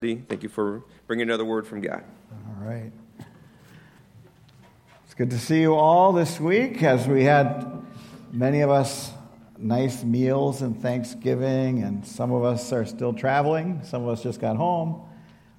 Thank 0.00 0.44
you 0.44 0.48
for 0.48 0.84
bringing 1.08 1.24
another 1.24 1.44
word 1.44 1.66
from 1.66 1.80
God. 1.80 2.04
All 2.30 2.64
right. 2.64 2.92
It's 5.04 5.14
good 5.14 5.30
to 5.30 5.38
see 5.40 5.60
you 5.60 5.74
all 5.74 6.12
this 6.12 6.38
week 6.38 6.84
as 6.84 7.08
we 7.08 7.24
had 7.24 7.84
many 8.30 8.60
of 8.60 8.70
us 8.70 9.10
nice 9.56 10.04
meals 10.04 10.62
and 10.62 10.80
Thanksgiving, 10.80 11.82
and 11.82 12.06
some 12.06 12.30
of 12.30 12.44
us 12.44 12.72
are 12.72 12.86
still 12.86 13.12
traveling. 13.12 13.80
Some 13.82 14.04
of 14.04 14.10
us 14.10 14.22
just 14.22 14.40
got 14.40 14.54
home. 14.54 15.02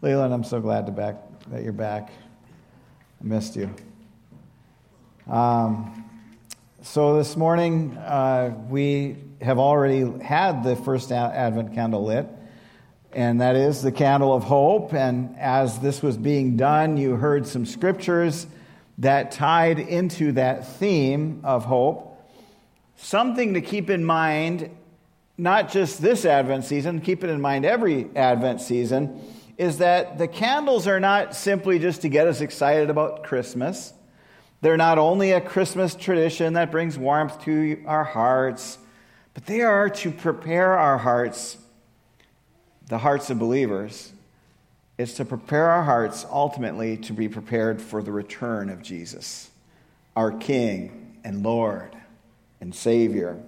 Leland, 0.01 0.33
I'm 0.33 0.45
so 0.45 0.61
glad 0.61 0.85
to 0.85 0.93
back, 0.93 1.17
that 1.47 1.61
you're 1.61 1.73
back. 1.73 2.09
I 3.19 3.25
missed 3.25 3.57
you. 3.57 3.69
Um, 5.27 6.09
so 6.81 7.17
this 7.17 7.35
morning, 7.35 7.97
uh, 7.97 8.55
we 8.69 9.17
have 9.41 9.59
already 9.59 10.09
had 10.23 10.63
the 10.63 10.77
first 10.77 11.11
Advent 11.11 11.73
candle 11.73 12.05
lit 12.05 12.38
and 13.13 13.41
that 13.41 13.55
is 13.55 13.81
the 13.81 13.91
candle 13.91 14.33
of 14.33 14.43
hope. 14.43 14.93
And 14.93 15.37
as 15.37 15.79
this 15.79 16.01
was 16.01 16.17
being 16.17 16.57
done, 16.57 16.97
you 16.97 17.15
heard 17.15 17.47
some 17.47 17.65
scriptures 17.65 18.47
that 18.99 19.31
tied 19.31 19.79
into 19.79 20.33
that 20.33 20.67
theme 20.77 21.41
of 21.43 21.65
hope. 21.65 22.05
Something 22.97 23.53
to 23.53 23.61
keep 23.61 23.89
in 23.89 24.03
mind, 24.03 24.69
not 25.37 25.71
just 25.71 26.01
this 26.01 26.25
Advent 26.25 26.65
season, 26.65 26.99
keep 26.99 27.23
it 27.23 27.29
in 27.29 27.39
mind 27.39 27.65
every 27.65 28.09
Advent 28.15 28.61
season, 28.61 29.21
is 29.57 29.77
that 29.79 30.17
the 30.17 30.27
candles 30.27 30.87
are 30.87 30.99
not 30.99 31.35
simply 31.35 31.79
just 31.79 32.01
to 32.01 32.09
get 32.09 32.27
us 32.27 32.41
excited 32.41 32.89
about 32.89 33.23
Christmas. 33.23 33.93
They're 34.61 34.77
not 34.77 34.97
only 34.97 35.31
a 35.31 35.41
Christmas 35.41 35.95
tradition 35.95 36.53
that 36.53 36.71
brings 36.71 36.97
warmth 36.97 37.41
to 37.43 37.81
our 37.85 38.03
hearts, 38.03 38.77
but 39.33 39.45
they 39.45 39.61
are 39.61 39.89
to 39.89 40.11
prepare 40.11 40.77
our 40.77 40.97
hearts 40.97 41.57
the 42.89 42.97
hearts 42.97 43.29
of 43.29 43.39
believers 43.39 44.11
is 44.97 45.13
to 45.13 45.23
prepare 45.23 45.69
our 45.69 45.83
hearts 45.83 46.25
ultimately 46.29 46.97
to 46.97 47.13
be 47.13 47.29
prepared 47.29 47.81
for 47.81 48.03
the 48.03 48.11
return 48.11 48.69
of 48.69 48.81
Jesus, 48.81 49.49
our 50.15 50.31
King 50.31 51.17
and 51.23 51.43
Lord 51.43 51.95
and 52.59 52.73
Savior. 52.75 53.39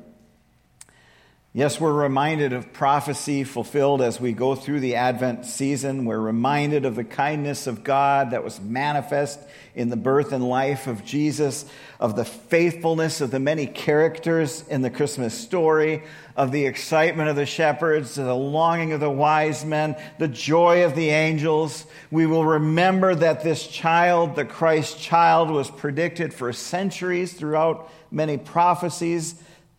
Yes, 1.53 1.81
we're 1.81 1.91
reminded 1.91 2.53
of 2.53 2.71
prophecy 2.71 3.43
fulfilled 3.43 4.01
as 4.01 4.21
we 4.21 4.31
go 4.31 4.55
through 4.55 4.79
the 4.79 4.95
Advent 4.95 5.45
season. 5.45 6.05
We're 6.05 6.17
reminded 6.17 6.85
of 6.85 6.95
the 6.95 7.03
kindness 7.03 7.67
of 7.67 7.83
God 7.83 8.31
that 8.31 8.41
was 8.41 8.61
manifest 8.61 9.37
in 9.75 9.89
the 9.89 9.97
birth 9.97 10.31
and 10.31 10.47
life 10.47 10.87
of 10.87 11.03
Jesus, 11.03 11.65
of 11.99 12.15
the 12.15 12.23
faithfulness 12.23 13.19
of 13.19 13.31
the 13.31 13.39
many 13.41 13.67
characters 13.67 14.63
in 14.69 14.81
the 14.81 14.89
Christmas 14.89 15.37
story, 15.37 16.03
of 16.37 16.53
the 16.53 16.65
excitement 16.65 17.27
of 17.27 17.35
the 17.35 17.45
shepherds, 17.45 18.15
the 18.15 18.33
longing 18.33 18.93
of 18.93 19.01
the 19.01 19.11
wise 19.11 19.65
men, 19.65 19.97
the 20.19 20.29
joy 20.29 20.85
of 20.85 20.95
the 20.95 21.09
angels. 21.09 21.85
We 22.11 22.27
will 22.27 22.45
remember 22.45 23.13
that 23.13 23.43
this 23.43 23.67
child, 23.67 24.37
the 24.37 24.45
Christ 24.45 25.01
child, 25.01 25.49
was 25.49 25.69
predicted 25.69 26.33
for 26.33 26.53
centuries 26.53 27.33
throughout 27.33 27.91
many 28.09 28.37
prophecies 28.37 29.35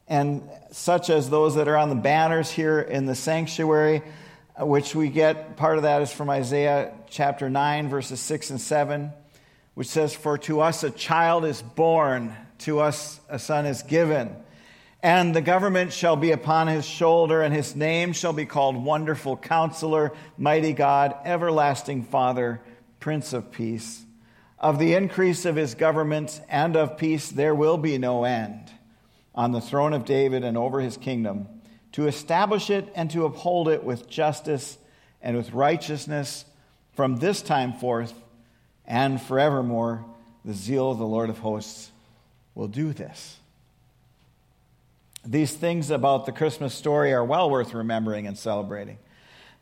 and 0.08 0.42
such 0.70 1.10
as 1.10 1.30
those 1.30 1.54
that 1.54 1.68
are 1.68 1.76
on 1.76 1.88
the 1.88 1.94
banners 1.94 2.50
here 2.50 2.80
in 2.80 3.06
the 3.06 3.14
sanctuary, 3.14 4.02
uh, 4.60 4.66
which 4.66 4.94
we 4.94 5.08
get 5.08 5.56
part 5.56 5.76
of 5.76 5.84
that 5.84 6.02
is 6.02 6.12
from 6.12 6.30
Isaiah 6.30 6.92
chapter 7.08 7.48
9, 7.48 7.88
verses 7.88 8.20
6 8.20 8.50
and 8.50 8.60
7, 8.60 9.12
which 9.74 9.88
says, 9.88 10.14
For 10.14 10.38
to 10.38 10.60
us 10.60 10.82
a 10.82 10.90
child 10.90 11.44
is 11.44 11.62
born, 11.62 12.34
to 12.58 12.80
us 12.80 13.20
a 13.28 13.38
son 13.38 13.66
is 13.66 13.82
given. 13.82 14.34
And 15.02 15.34
the 15.34 15.40
government 15.40 15.92
shall 15.92 16.16
be 16.16 16.30
upon 16.30 16.68
his 16.68 16.86
shoulder, 16.86 17.42
and 17.42 17.52
his 17.52 17.74
name 17.74 18.12
shall 18.12 18.32
be 18.32 18.46
called 18.46 18.76
Wonderful 18.76 19.36
Counselor, 19.36 20.12
Mighty 20.38 20.72
God, 20.72 21.16
Everlasting 21.24 22.04
Father, 22.04 22.60
Prince 23.00 23.32
of 23.32 23.50
Peace. 23.50 24.04
Of 24.60 24.78
the 24.78 24.94
increase 24.94 25.44
of 25.44 25.56
his 25.56 25.74
government 25.74 26.40
and 26.48 26.76
of 26.76 26.96
peace 26.96 27.28
there 27.28 27.54
will 27.54 27.78
be 27.78 27.98
no 27.98 28.22
end 28.22 28.70
on 29.34 29.52
the 29.52 29.60
throne 29.60 29.92
of 29.92 30.04
David 30.04 30.44
and 30.44 30.56
over 30.56 30.80
his 30.80 30.96
kingdom, 30.96 31.48
to 31.92 32.06
establish 32.06 32.70
it 32.70 32.90
and 32.94 33.10
to 33.10 33.24
uphold 33.24 33.68
it 33.68 33.84
with 33.84 34.08
justice 34.08 34.78
and 35.20 35.36
with 35.36 35.52
righteousness 35.52 36.44
from 36.94 37.16
this 37.16 37.42
time 37.42 37.72
forth 37.72 38.14
and 38.86 39.20
forevermore. 39.20 40.04
The 40.44 40.54
zeal 40.54 40.90
of 40.90 40.98
the 40.98 41.06
Lord 41.06 41.30
of 41.30 41.38
hosts 41.38 41.90
will 42.54 42.68
do 42.68 42.92
this. 42.92 43.38
These 45.24 45.54
things 45.54 45.90
about 45.90 46.26
the 46.26 46.32
Christmas 46.32 46.74
story 46.74 47.12
are 47.12 47.24
well 47.24 47.48
worth 47.48 47.74
remembering 47.74 48.26
and 48.26 48.36
celebrating. 48.36 48.98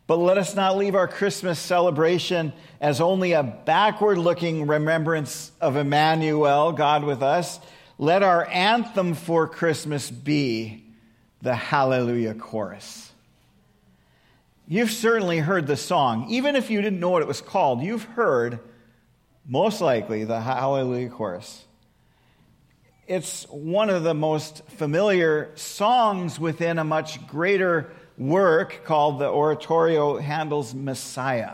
But 0.07 0.17
let 0.17 0.39
us 0.39 0.57
not 0.57 0.77
leave 0.77 0.95
our 0.95 1.07
Christmas 1.07 1.59
celebration 1.59 2.53
as 2.81 3.01
only 3.01 3.33
a 3.33 3.43
backward 3.43 4.19
looking 4.19 4.67
remembrance 4.67 5.53
of 5.61 5.77
Emmanuel, 5.77 6.73
God 6.73 7.05
with 7.05 7.23
us 7.23 7.61
let 8.01 8.23
our 8.23 8.47
anthem 8.47 9.13
for 9.13 9.47
Christmas 9.47 10.11
be 10.11 10.83
the 11.43 11.55
Hallelujah 11.55 12.33
Chorus. 12.33 13.13
You've 14.67 14.91
certainly 14.91 15.37
heard 15.37 15.67
the 15.67 15.77
song. 15.77 16.31
Even 16.31 16.57
if 16.57 16.71
you 16.71 16.81
didn't 16.81 16.99
know 16.99 17.11
what 17.11 17.21
it 17.21 17.29
was 17.29 17.43
called, 17.43 17.83
you've 17.83 18.05
heard, 18.05 18.59
most 19.47 19.83
likely, 19.83 20.25
the 20.25 20.41
Hallelujah 20.41 21.11
Chorus. 21.11 21.63
It's 23.07 23.45
one 23.51 23.91
of 23.91 24.03
the 24.03 24.15
most 24.15 24.65
familiar 24.71 25.51
songs 25.57 26.41
within 26.41 26.79
a 26.79 26.85
much 26.85 27.27
greater 27.27 27.93
work 28.17 28.81
called 28.87 29.19
the 29.19 29.29
Oratorio 29.29 30.17
Handel's 30.17 30.73
Messiah. 30.73 31.53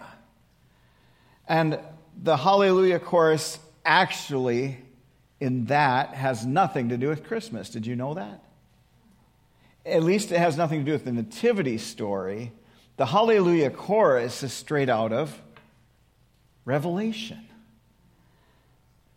And 1.48 1.80
the 2.22 2.36
Hallelujah 2.36 3.00
Chorus 3.00 3.58
actually 3.84 4.78
in 5.40 5.66
that 5.66 6.14
has 6.14 6.46
nothing 6.46 6.88
to 6.88 6.96
do 6.96 7.08
with 7.08 7.24
Christmas. 7.24 7.70
Did 7.70 7.86
you 7.86 7.96
know 7.96 8.14
that? 8.14 8.42
At 9.84 10.02
least 10.02 10.32
it 10.32 10.38
has 10.38 10.56
nothing 10.56 10.80
to 10.80 10.84
do 10.84 10.92
with 10.92 11.04
the 11.04 11.12
Nativity 11.12 11.78
story. 11.78 12.52
The 12.96 13.06
Hallelujah 13.06 13.70
chorus 13.70 14.42
is 14.42 14.52
straight 14.52 14.88
out 14.88 15.12
of 15.12 15.40
Revelation. 16.64 17.45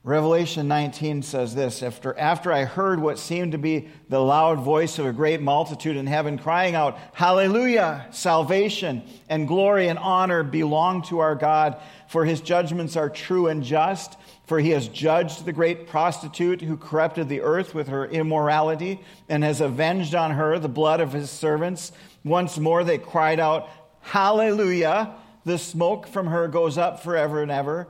Revelation 0.03 0.69
19 0.69 1.23
says 1.23 1.55
this 1.55 1.83
after, 1.83 2.17
after 2.17 2.53
I 2.53 2.63
heard 2.63 3.01
what 3.01 3.19
seemed 3.19 3.51
to 3.51 3.57
be 3.57 3.89
the 4.07 4.21
loud 4.21 4.59
voice 4.59 4.97
of 4.97 5.05
a 5.05 5.11
great 5.11 5.41
multitude 5.41 5.97
in 5.97 6.07
heaven 6.07 6.37
crying 6.37 6.73
out, 6.73 6.97
Hallelujah! 7.11 8.07
Salvation 8.11 9.03
and 9.27 9.45
glory 9.45 9.89
and 9.89 9.99
honor 9.99 10.41
belong 10.41 11.01
to 11.03 11.19
our 11.19 11.35
God, 11.35 11.81
for 12.07 12.23
his 12.23 12.39
judgments 12.39 12.95
are 12.95 13.09
true 13.09 13.47
and 13.47 13.61
just. 13.61 14.17
For 14.47 14.61
he 14.61 14.69
has 14.69 14.87
judged 14.87 15.43
the 15.43 15.53
great 15.53 15.85
prostitute 15.87 16.61
who 16.61 16.77
corrupted 16.77 17.27
the 17.27 17.41
earth 17.41 17.75
with 17.75 17.89
her 17.89 18.05
immorality 18.05 19.01
and 19.27 19.43
has 19.43 19.59
avenged 19.59 20.15
on 20.15 20.31
her 20.31 20.57
the 20.57 20.69
blood 20.69 21.01
of 21.01 21.11
his 21.11 21.29
servants. 21.29 21.91
Once 22.23 22.57
more 22.57 22.85
they 22.85 22.97
cried 22.97 23.41
out, 23.41 23.69
Hallelujah! 23.99 25.13
The 25.43 25.57
smoke 25.57 26.07
from 26.07 26.27
her 26.27 26.47
goes 26.47 26.77
up 26.77 27.03
forever 27.03 27.43
and 27.43 27.51
ever. 27.51 27.89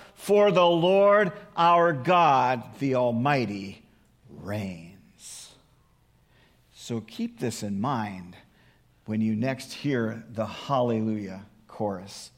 for 0.21 0.51
the 0.51 0.65
Lord 0.65 1.31
our 1.57 1.93
God, 1.93 2.63
the 2.77 2.93
Almighty, 2.93 3.81
reigns. 4.29 5.51
So 6.75 7.01
keep 7.01 7.39
this 7.39 7.63
in 7.63 7.81
mind 7.81 8.35
when 9.05 9.19
you 9.19 9.35
next 9.35 9.73
hear 9.73 10.23
the 10.29 10.45
Hallelujah 10.45 11.41
chorus. 11.67 12.29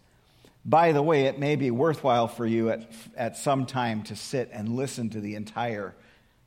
By 0.63 0.94
the 0.94 1.03
way, 1.03 1.25
it 1.25 1.39
may 1.39 1.57
be 1.57 1.71
worthwhile 1.71 2.30
for 2.30 2.45
you 2.45 2.69
at, 2.69 2.89
at 3.18 3.35
some 3.35 3.65
time 3.65 4.01
to 4.03 4.15
sit 4.15 4.50
and 4.53 4.77
listen 4.77 5.09
to 5.09 5.19
the 5.19 5.35
entire 5.35 5.94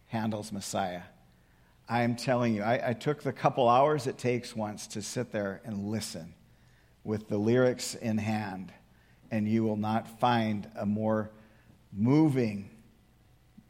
Handel's 0.06 0.52
Messiah. 0.52 1.02
I'm 1.86 2.16
telling 2.16 2.54
you, 2.54 2.62
I, 2.62 2.90
I 2.90 2.92
took 2.94 3.22
the 3.22 3.32
couple 3.32 3.68
hours 3.68 4.06
it 4.06 4.16
takes 4.16 4.56
once 4.56 4.86
to 4.86 5.02
sit 5.02 5.32
there 5.32 5.60
and 5.66 5.90
listen 5.90 6.32
with 7.04 7.28
the 7.28 7.36
lyrics 7.36 7.94
in 7.94 8.16
hand, 8.16 8.72
and 9.30 9.48
you 9.48 9.64
will 9.64 9.76
not 9.76 10.20
find 10.20 10.68
a 10.76 10.86
more 10.86 11.30
moving 11.92 12.70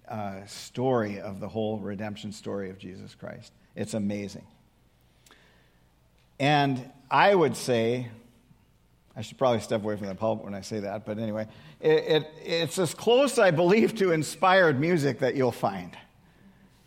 uh, 0.09 0.45
story 0.47 1.21
of 1.21 1.41
the 1.41 1.49
whole 1.49 1.79
redemption 1.79 2.33
story 2.33 2.71
of 2.71 2.79
Jesus 2.79 3.15
Christ. 3.15 3.53
It's 3.75 3.95
amazing. 3.95 4.47
And 6.39 6.91
I 7.11 7.35
would 7.35 7.57
say 7.57 8.09
I 9.17 9.23
should 9.23 9.39
probably 9.39 9.61
step 9.61 9.83
away 9.83 9.97
from 9.97 10.09
the 10.09 10.15
pulpit 10.15 10.45
when 10.45 10.55
I 10.55 10.61
say 10.61 10.81
that, 10.81 11.07
but 11.07 11.19
anyway, 11.19 11.47
it, 11.81 11.91
it, 11.91 12.31
it's 12.45 12.79
as 12.79 12.93
close, 12.95 13.39
I 13.39 13.51
believe, 13.51 13.95
to 13.97 14.13
inspired 14.13 14.79
music 14.79 15.21
that 15.21 15.35
you'll 15.35 15.53
find 15.53 15.97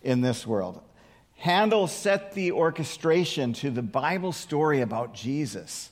in 0.03 0.21
this 0.21 0.45
world. 0.45 0.81
Handel 1.37 1.87
set 1.87 2.33
the 2.33 2.51
orchestration 2.51 3.53
to 3.53 3.71
the 3.71 3.81
Bible 3.81 4.31
story 4.31 4.81
about 4.81 5.15
Jesus. 5.15 5.89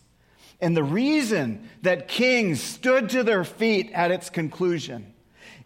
And 0.60 0.76
the 0.76 0.84
reason 0.84 1.70
that 1.84 2.08
kings 2.08 2.62
stood 2.62 3.10
to 3.12 3.24
their 3.24 3.44
feet 3.44 3.92
at 3.94 4.12
its 4.12 4.30
conclusion 4.30 5.14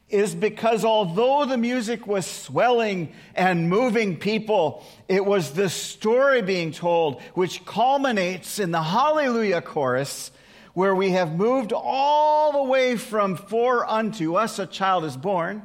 is 0.09 0.35
because 0.35 0.83
although 0.83 1.45
the 1.45 1.57
music 1.57 2.05
was 2.05 2.25
swelling 2.25 3.13
and 3.33 3.69
moving 3.69 4.17
people, 4.17 4.85
it 5.07 5.25
was 5.25 5.51
the 5.51 5.69
story 5.69 6.41
being 6.41 6.73
told 6.73 7.21
which 7.33 7.63
culminates 7.63 8.59
in 8.59 8.71
the 8.71 8.81
Hallelujah 8.81 9.61
chorus, 9.61 10.31
where 10.73 10.93
we 10.93 11.11
have 11.11 11.33
moved 11.33 11.71
all 11.73 12.51
the 12.51 12.63
way 12.63 12.97
from 12.97 13.37
For 13.37 13.89
unto 13.89 14.35
us 14.35 14.59
a 14.59 14.65
child 14.65 15.05
is 15.05 15.15
born. 15.15 15.63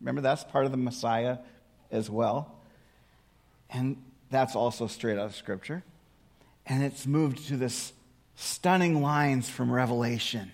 Remember, 0.00 0.20
that's 0.20 0.44
part 0.44 0.64
of 0.64 0.70
the 0.70 0.76
Messiah 0.76 1.38
as 1.90 2.08
well. 2.08 2.56
And 3.68 4.00
that's 4.30 4.54
also 4.54 4.86
straight 4.86 5.18
out 5.18 5.26
of 5.26 5.34
Scripture. 5.34 5.82
And 6.66 6.84
it's 6.84 7.06
moved 7.06 7.48
to 7.48 7.56
this 7.56 7.92
stunning 8.38 9.02
lines 9.02 9.48
from 9.48 9.70
Revelation. 9.70 10.52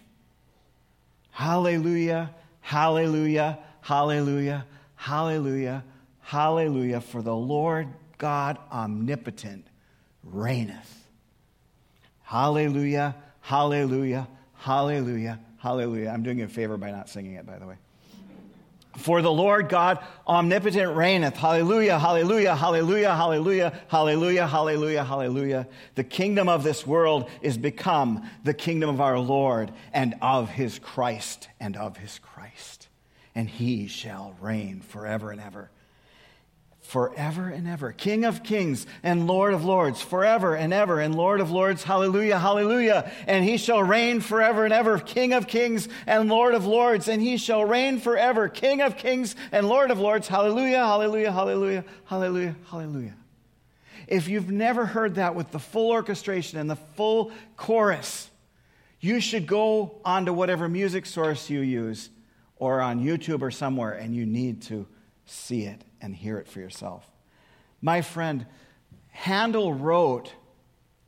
Hallelujah, 1.31 2.35
hallelujah, 2.61 3.59
hallelujah, 3.83 4.65
hallelujah, 4.97 5.85
hallelujah, 6.21 7.01
for 7.03 7.21
the 7.21 7.37
Lord 7.37 7.89
God 8.17 8.57
omnipotent 8.73 9.67
reigneth. 10.23 11.05
Hallelujah, 12.23 13.17
hallelujah, 13.43 14.29
hallelujah, 14.55 15.41
hallelujah. 15.59 16.09
I'm 16.09 16.23
doing 16.23 16.39
you 16.39 16.47
a 16.47 16.49
favor 16.49 16.79
by 16.79 16.91
not 16.91 17.11
singing 17.11 17.35
it, 17.35 17.45
by 17.45 17.59
the 17.59 17.67
way. 17.67 17.77
For 18.96 19.23
the 19.23 19.32
Lord 19.32 19.69
God 19.69 19.99
omnipotent 20.26 20.96
reigneth. 20.96 21.37
Hallelujah, 21.37 21.99
hallelujah, 21.99 22.55
hallelujah, 22.55 23.14
hallelujah, 23.14 23.82
hallelujah, 23.88 24.46
hallelujah, 24.46 25.05
hallelujah. 25.05 25.67
The 25.96 26.05
kingdom 26.05 26.49
of 26.49 26.62
this 26.62 26.87
world 26.87 27.29
is 27.43 27.58
become 27.58 28.29
the 28.44 28.55
kingdom 28.55 28.91
of 28.91 29.00
our 29.00 29.19
Lord 29.19 29.73
and 29.93 30.14
of 30.23 30.49
his 30.49 30.79
Christ 30.79 31.49
and 31.58 31.76
of 31.76 31.96
his 31.96 32.19
Christ. 32.20 32.88
And 33.35 33.49
he 33.49 33.88
shall 33.88 34.37
reign 34.41 34.81
forever 34.81 35.32
and 35.32 35.41
ever 35.41 35.70
forever 36.85 37.49
and 37.49 37.67
ever. 37.67 37.93
King 37.93 38.25
of 38.25 38.43
kings 38.43 38.87
and 39.03 39.27
Lord 39.27 39.55
of 39.55 39.65
lords, 39.65 40.03
forever 40.03 40.55
and 40.55 40.73
ever, 40.73 41.01
and 41.01 41.15
Lord 41.15 41.41
of 41.41 41.51
lords, 41.51 41.83
hallelujah, 41.83 42.39
hallelujah. 42.39 43.11
And 43.27 43.43
he 43.43 43.57
shall 43.57 43.83
reign 43.83 44.21
forever 44.21 44.65
and 44.65 44.73
ever, 44.73 44.99
King 44.99 45.33
of 45.33 45.47
kings 45.47 45.89
and 46.07 46.29
Lord 46.29 46.55
of 46.55 46.67
lords, 46.67 47.09
and 47.09 47.23
he 47.23 47.39
shall 47.39 47.65
reign 47.65 47.99
forever, 47.99 48.49
King 48.49 48.83
of 48.83 48.99
kings 48.99 49.35
and 49.51 49.67
Lord 49.67 49.91
of 49.91 49.99
lords, 49.99 50.29
hallelujah, 50.29 50.85
hallelujah, 50.85 51.33
hallelujah, 51.33 51.85
hallelujah, 52.05 52.55
hallelujah. 52.71 53.15
If 54.07 54.29
you've 54.29 54.51
never 54.51 54.85
heard 54.85 55.15
that 55.15 55.35
with 55.35 55.51
the 55.51 55.59
full 55.59 55.91
orchestration 55.91 56.59
and 56.59 56.69
the 56.69 56.77
full 56.77 57.33
chorus, 57.57 58.31
you 59.01 59.21
should 59.21 59.47
go 59.47 60.01
onto 60.05 60.35
whatever 60.35 60.69
music 60.69 61.07
source 61.07 61.49
you 61.49 61.61
use 61.61 62.11
or 62.57 62.83
on 62.83 63.03
YouTube 63.03 63.41
or 63.41 63.51
somewhere, 63.51 63.93
and 63.93 64.15
you 64.15 64.27
need 64.27 64.63
to 64.63 64.87
see 65.26 65.65
it 65.65 65.82
and 66.00 66.15
hear 66.15 66.38
it 66.38 66.49
for 66.49 66.61
yourself. 66.61 67.05
My 67.81 68.03
friend, 68.03 68.47
Handel 69.11 69.73
wrote 69.73 70.32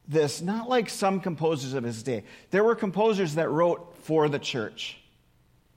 this 0.08 0.40
not 0.40 0.68
like 0.68 0.88
some 0.88 1.20
composers 1.20 1.74
of 1.74 1.84
his 1.84 2.02
day. 2.02 2.24
There 2.50 2.64
were 2.64 2.74
composers 2.74 3.34
that 3.34 3.50
wrote 3.50 3.96
for 4.02 4.28
the 4.28 4.38
church, 4.38 4.98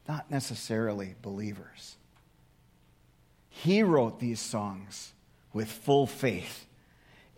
not 0.07 0.29
necessarily 0.29 1.15
believers. 1.21 1.95
He 3.49 3.83
wrote 3.83 4.19
these 4.19 4.39
songs 4.39 5.13
with 5.51 5.69
full 5.69 6.05
faith 6.05 6.65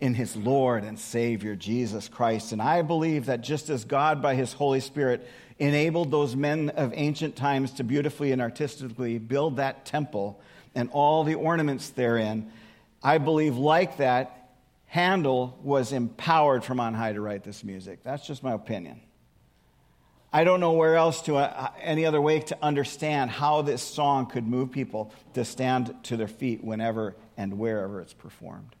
in 0.00 0.14
his 0.14 0.36
Lord 0.36 0.84
and 0.84 0.98
Savior, 0.98 1.54
Jesus 1.56 2.08
Christ. 2.08 2.52
And 2.52 2.60
I 2.60 2.82
believe 2.82 3.26
that 3.26 3.40
just 3.40 3.70
as 3.70 3.84
God, 3.84 4.20
by 4.20 4.34
his 4.34 4.52
Holy 4.52 4.80
Spirit, 4.80 5.26
enabled 5.58 6.10
those 6.10 6.34
men 6.34 6.70
of 6.70 6.92
ancient 6.94 7.36
times 7.36 7.72
to 7.74 7.84
beautifully 7.84 8.32
and 8.32 8.42
artistically 8.42 9.18
build 9.18 9.56
that 9.56 9.84
temple 9.86 10.40
and 10.74 10.90
all 10.92 11.24
the 11.24 11.34
ornaments 11.34 11.90
therein. 11.90 12.50
I 13.02 13.18
believe, 13.18 13.56
like 13.56 13.98
that, 13.98 14.50
Handel 14.86 15.58
was 15.62 15.92
empowered 15.92 16.64
from 16.64 16.78
on 16.78 16.94
high 16.94 17.12
to 17.12 17.20
write 17.20 17.44
this 17.44 17.64
music. 17.64 18.02
That's 18.02 18.26
just 18.26 18.42
my 18.42 18.52
opinion. 18.52 19.00
I 20.32 20.44
don't 20.44 20.60
know 20.60 20.72
where 20.72 20.96
else 20.96 21.22
to, 21.22 21.36
uh, 21.36 21.70
any 21.80 22.06
other 22.06 22.20
way 22.20 22.40
to 22.40 22.58
understand 22.62 23.30
how 23.30 23.62
this 23.62 23.82
song 23.82 24.26
could 24.26 24.46
move 24.46 24.70
people 24.70 25.12
to 25.34 25.44
stand 25.44 25.94
to 26.04 26.16
their 26.16 26.28
feet 26.28 26.64
whenever 26.64 27.16
and 27.36 27.58
wherever 27.58 28.00
it's 28.00 28.14
performed. 28.14 28.74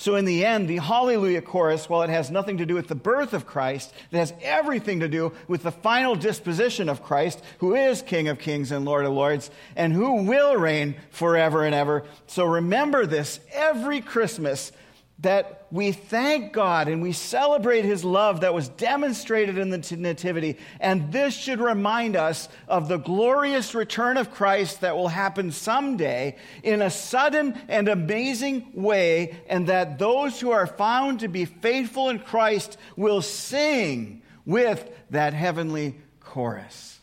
So, 0.00 0.14
in 0.14 0.26
the 0.26 0.46
end, 0.46 0.68
the 0.68 0.76
Hallelujah 0.76 1.42
chorus, 1.42 1.88
while 1.88 2.02
it 2.02 2.10
has 2.10 2.30
nothing 2.30 2.58
to 2.58 2.66
do 2.66 2.76
with 2.76 2.86
the 2.86 2.94
birth 2.94 3.32
of 3.32 3.46
Christ, 3.46 3.92
it 4.12 4.16
has 4.16 4.32
everything 4.40 5.00
to 5.00 5.08
do 5.08 5.32
with 5.48 5.64
the 5.64 5.72
final 5.72 6.14
disposition 6.14 6.88
of 6.88 7.02
Christ, 7.02 7.42
who 7.58 7.74
is 7.74 8.00
King 8.00 8.28
of 8.28 8.38
kings 8.38 8.70
and 8.70 8.84
Lord 8.84 9.06
of 9.06 9.12
lords, 9.12 9.50
and 9.74 9.92
who 9.92 10.22
will 10.22 10.54
reign 10.54 10.94
forever 11.10 11.64
and 11.64 11.74
ever. 11.74 12.04
So, 12.28 12.44
remember 12.44 13.06
this 13.06 13.40
every 13.52 14.00
Christmas 14.00 14.70
that 15.18 15.57
we 15.70 15.92
thank 15.92 16.52
God 16.52 16.88
and 16.88 17.02
we 17.02 17.12
celebrate 17.12 17.84
his 17.84 18.02
love 18.02 18.40
that 18.40 18.54
was 18.54 18.68
demonstrated 18.70 19.58
in 19.58 19.68
the 19.68 19.96
nativity. 19.96 20.56
And 20.80 21.12
this 21.12 21.34
should 21.36 21.60
remind 21.60 22.16
us 22.16 22.48
of 22.66 22.88
the 22.88 22.96
glorious 22.96 23.74
return 23.74 24.16
of 24.16 24.30
Christ 24.30 24.80
that 24.80 24.96
will 24.96 25.08
happen 25.08 25.52
someday 25.52 26.36
in 26.62 26.80
a 26.80 26.90
sudden 26.90 27.60
and 27.68 27.88
amazing 27.88 28.72
way, 28.74 29.36
and 29.48 29.66
that 29.66 29.98
those 29.98 30.40
who 30.40 30.50
are 30.50 30.66
found 30.66 31.20
to 31.20 31.28
be 31.28 31.44
faithful 31.44 32.08
in 32.08 32.18
Christ 32.18 32.78
will 32.96 33.20
sing 33.20 34.22
with 34.46 34.88
that 35.10 35.34
heavenly 35.34 35.96
chorus. 36.20 36.98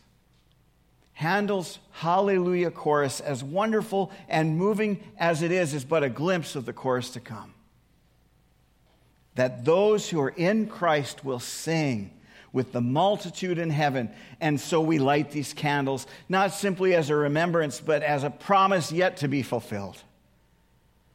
Handel's 1.12 1.78
Hallelujah 1.92 2.72
chorus, 2.72 3.20
as 3.20 3.42
wonderful 3.42 4.10
and 4.28 4.58
moving 4.58 5.02
as 5.16 5.42
it 5.42 5.50
is, 5.50 5.72
is 5.72 5.84
but 5.84 6.02
a 6.02 6.10
glimpse 6.10 6.56
of 6.56 6.66
the 6.66 6.74
chorus 6.74 7.10
to 7.10 7.20
come 7.20 7.54
that 9.36 9.64
those 9.64 10.08
who 10.10 10.20
are 10.20 10.30
in 10.30 10.66
Christ 10.66 11.24
will 11.24 11.38
sing 11.38 12.10
with 12.52 12.72
the 12.72 12.80
multitude 12.80 13.58
in 13.58 13.70
heaven. 13.70 14.10
And 14.40 14.58
so 14.58 14.80
we 14.80 14.98
light 14.98 15.30
these 15.30 15.52
candles, 15.52 16.06
not 16.28 16.52
simply 16.52 16.94
as 16.94 17.10
a 17.10 17.14
remembrance, 17.14 17.80
but 17.80 18.02
as 18.02 18.24
a 18.24 18.30
promise 18.30 18.90
yet 18.90 19.18
to 19.18 19.28
be 19.28 19.42
fulfilled. 19.42 20.02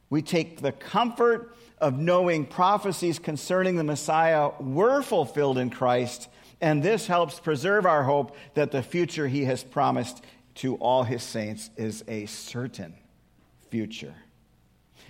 We 0.10 0.22
take 0.22 0.62
the 0.62 0.72
comfort 0.72 1.55
of 1.79 1.98
knowing 1.98 2.46
prophecies 2.46 3.17
concerning 3.17 3.75
the 3.75 3.84
Messiah 3.84 4.51
were 4.60 5.01
fulfilled 5.01 5.57
in 5.57 5.72
Christ, 5.72 6.29
and 6.62 6.84
this 6.84 7.07
helps 7.07 7.39
preserve 7.39 7.88
our 7.88 8.03
hope 8.03 8.36
that 8.53 8.72
the 8.72 8.84
future 8.84 9.27
he 9.27 9.46
has 9.46 9.63
promised 9.63 10.24
to 10.55 10.75
all 10.75 11.03
his 11.03 11.24
saints 11.24 11.72
is 11.75 12.03
a 12.07 12.27
certain 12.27 12.93
future. 13.69 14.13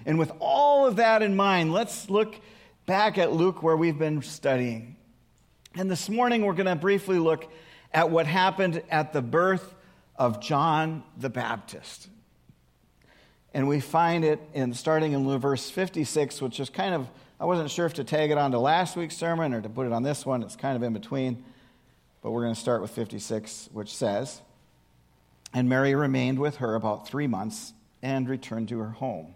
And 0.06 0.18
with 0.18 0.32
all 0.40 0.88
of 0.88 0.96
that 0.96 1.22
in 1.22 1.36
mind, 1.36 1.74
let's 1.74 2.10
look 2.10 2.36
back 2.86 3.18
at 3.18 3.32
Luke 3.32 3.64
where 3.64 3.78
we've 3.78 3.98
been 3.98 4.22
studying. 4.22 4.96
And 5.76 5.90
this 5.90 6.10
morning 6.10 6.46
we're 6.46 6.54
going 6.54 6.66
to 6.66 6.76
briefly 6.76 7.20
look 7.20 7.52
at 7.94 8.10
what 8.10 8.26
happened 8.26 8.82
at 8.90 9.14
the 9.14 9.22
birth 9.22 9.74
of 10.16 10.42
John 10.42 11.04
the 11.18 11.30
Baptist. 11.30 12.08
And 13.54 13.68
we 13.68 13.80
find 13.80 14.24
it 14.24 14.40
in 14.54 14.74
starting 14.74 15.12
in 15.12 15.40
verse 15.40 15.70
56, 15.70 16.42
which 16.42 16.60
is 16.60 16.70
kind 16.70 16.94
of, 16.94 17.10
I 17.40 17.46
wasn't 17.46 17.70
sure 17.70 17.86
if 17.86 17.94
to 17.96 18.04
tag 18.04 18.32
it 18.32 18.38
onto 18.38 18.58
last 18.58 18.96
week's 18.96 19.18
sermon 19.18 19.54
or 19.54 19.62
to 19.62 19.70
put 19.70 19.86
it 19.86 19.94
on 19.94 20.04
this 20.04 20.26
one. 20.26 20.42
It's 20.42 20.56
kind 20.56 20.76
of 20.76 20.84
in 20.84 20.94
between. 20.94 21.44
But 22.22 22.32
we're 22.32 22.44
going 22.44 22.54
to 22.54 22.60
start 22.60 22.82
with 22.82 22.92
56, 22.92 23.70
which 23.74 23.96
says, 23.96 24.42
And 25.54 25.68
Mary 25.68 25.96
remained 25.96 26.40
with 26.40 26.58
her 26.58 26.76
about 26.76 27.08
three 27.08 27.28
months 27.28 27.74
and 28.02 28.30
returned 28.30 28.70
to 28.70 28.80
her 28.80 28.92
home. 28.92 29.36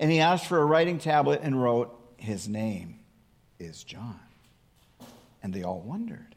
And 0.00 0.10
he 0.10 0.18
asked 0.20 0.46
for 0.46 0.58
a 0.58 0.64
writing 0.64 0.98
tablet 0.98 1.42
and 1.44 1.62
wrote, 1.62 1.94
His 2.16 2.48
name 2.48 2.98
is 3.58 3.84
John. 3.84 4.18
And 5.42 5.52
they 5.52 5.62
all 5.62 5.80
wondered. 5.80 6.34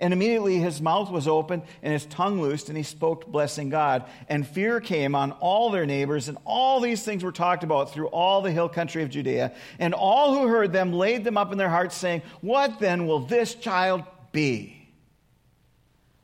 And 0.00 0.12
immediately 0.12 0.56
his 0.56 0.80
mouth 0.80 1.10
was 1.10 1.28
opened 1.28 1.62
and 1.82 1.92
his 1.92 2.06
tongue 2.06 2.40
loosed, 2.40 2.68
and 2.68 2.76
he 2.76 2.82
spoke, 2.82 3.26
blessing 3.26 3.68
God. 3.68 4.06
And 4.26 4.44
fear 4.44 4.80
came 4.80 5.14
on 5.14 5.32
all 5.32 5.70
their 5.70 5.84
neighbors, 5.84 6.28
and 6.28 6.38
all 6.46 6.80
these 6.80 7.04
things 7.04 7.22
were 7.22 7.30
talked 7.30 7.62
about 7.62 7.92
through 7.92 8.08
all 8.08 8.40
the 8.40 8.50
hill 8.50 8.70
country 8.70 9.02
of 9.02 9.10
Judea. 9.10 9.52
And 9.78 9.92
all 9.92 10.34
who 10.34 10.48
heard 10.48 10.72
them 10.72 10.94
laid 10.94 11.24
them 11.24 11.36
up 11.36 11.52
in 11.52 11.58
their 11.58 11.70
hearts, 11.70 11.94
saying, 11.94 12.22
What 12.40 12.80
then 12.80 13.06
will 13.06 13.20
this 13.20 13.54
child 13.54 14.02
be? 14.32 14.88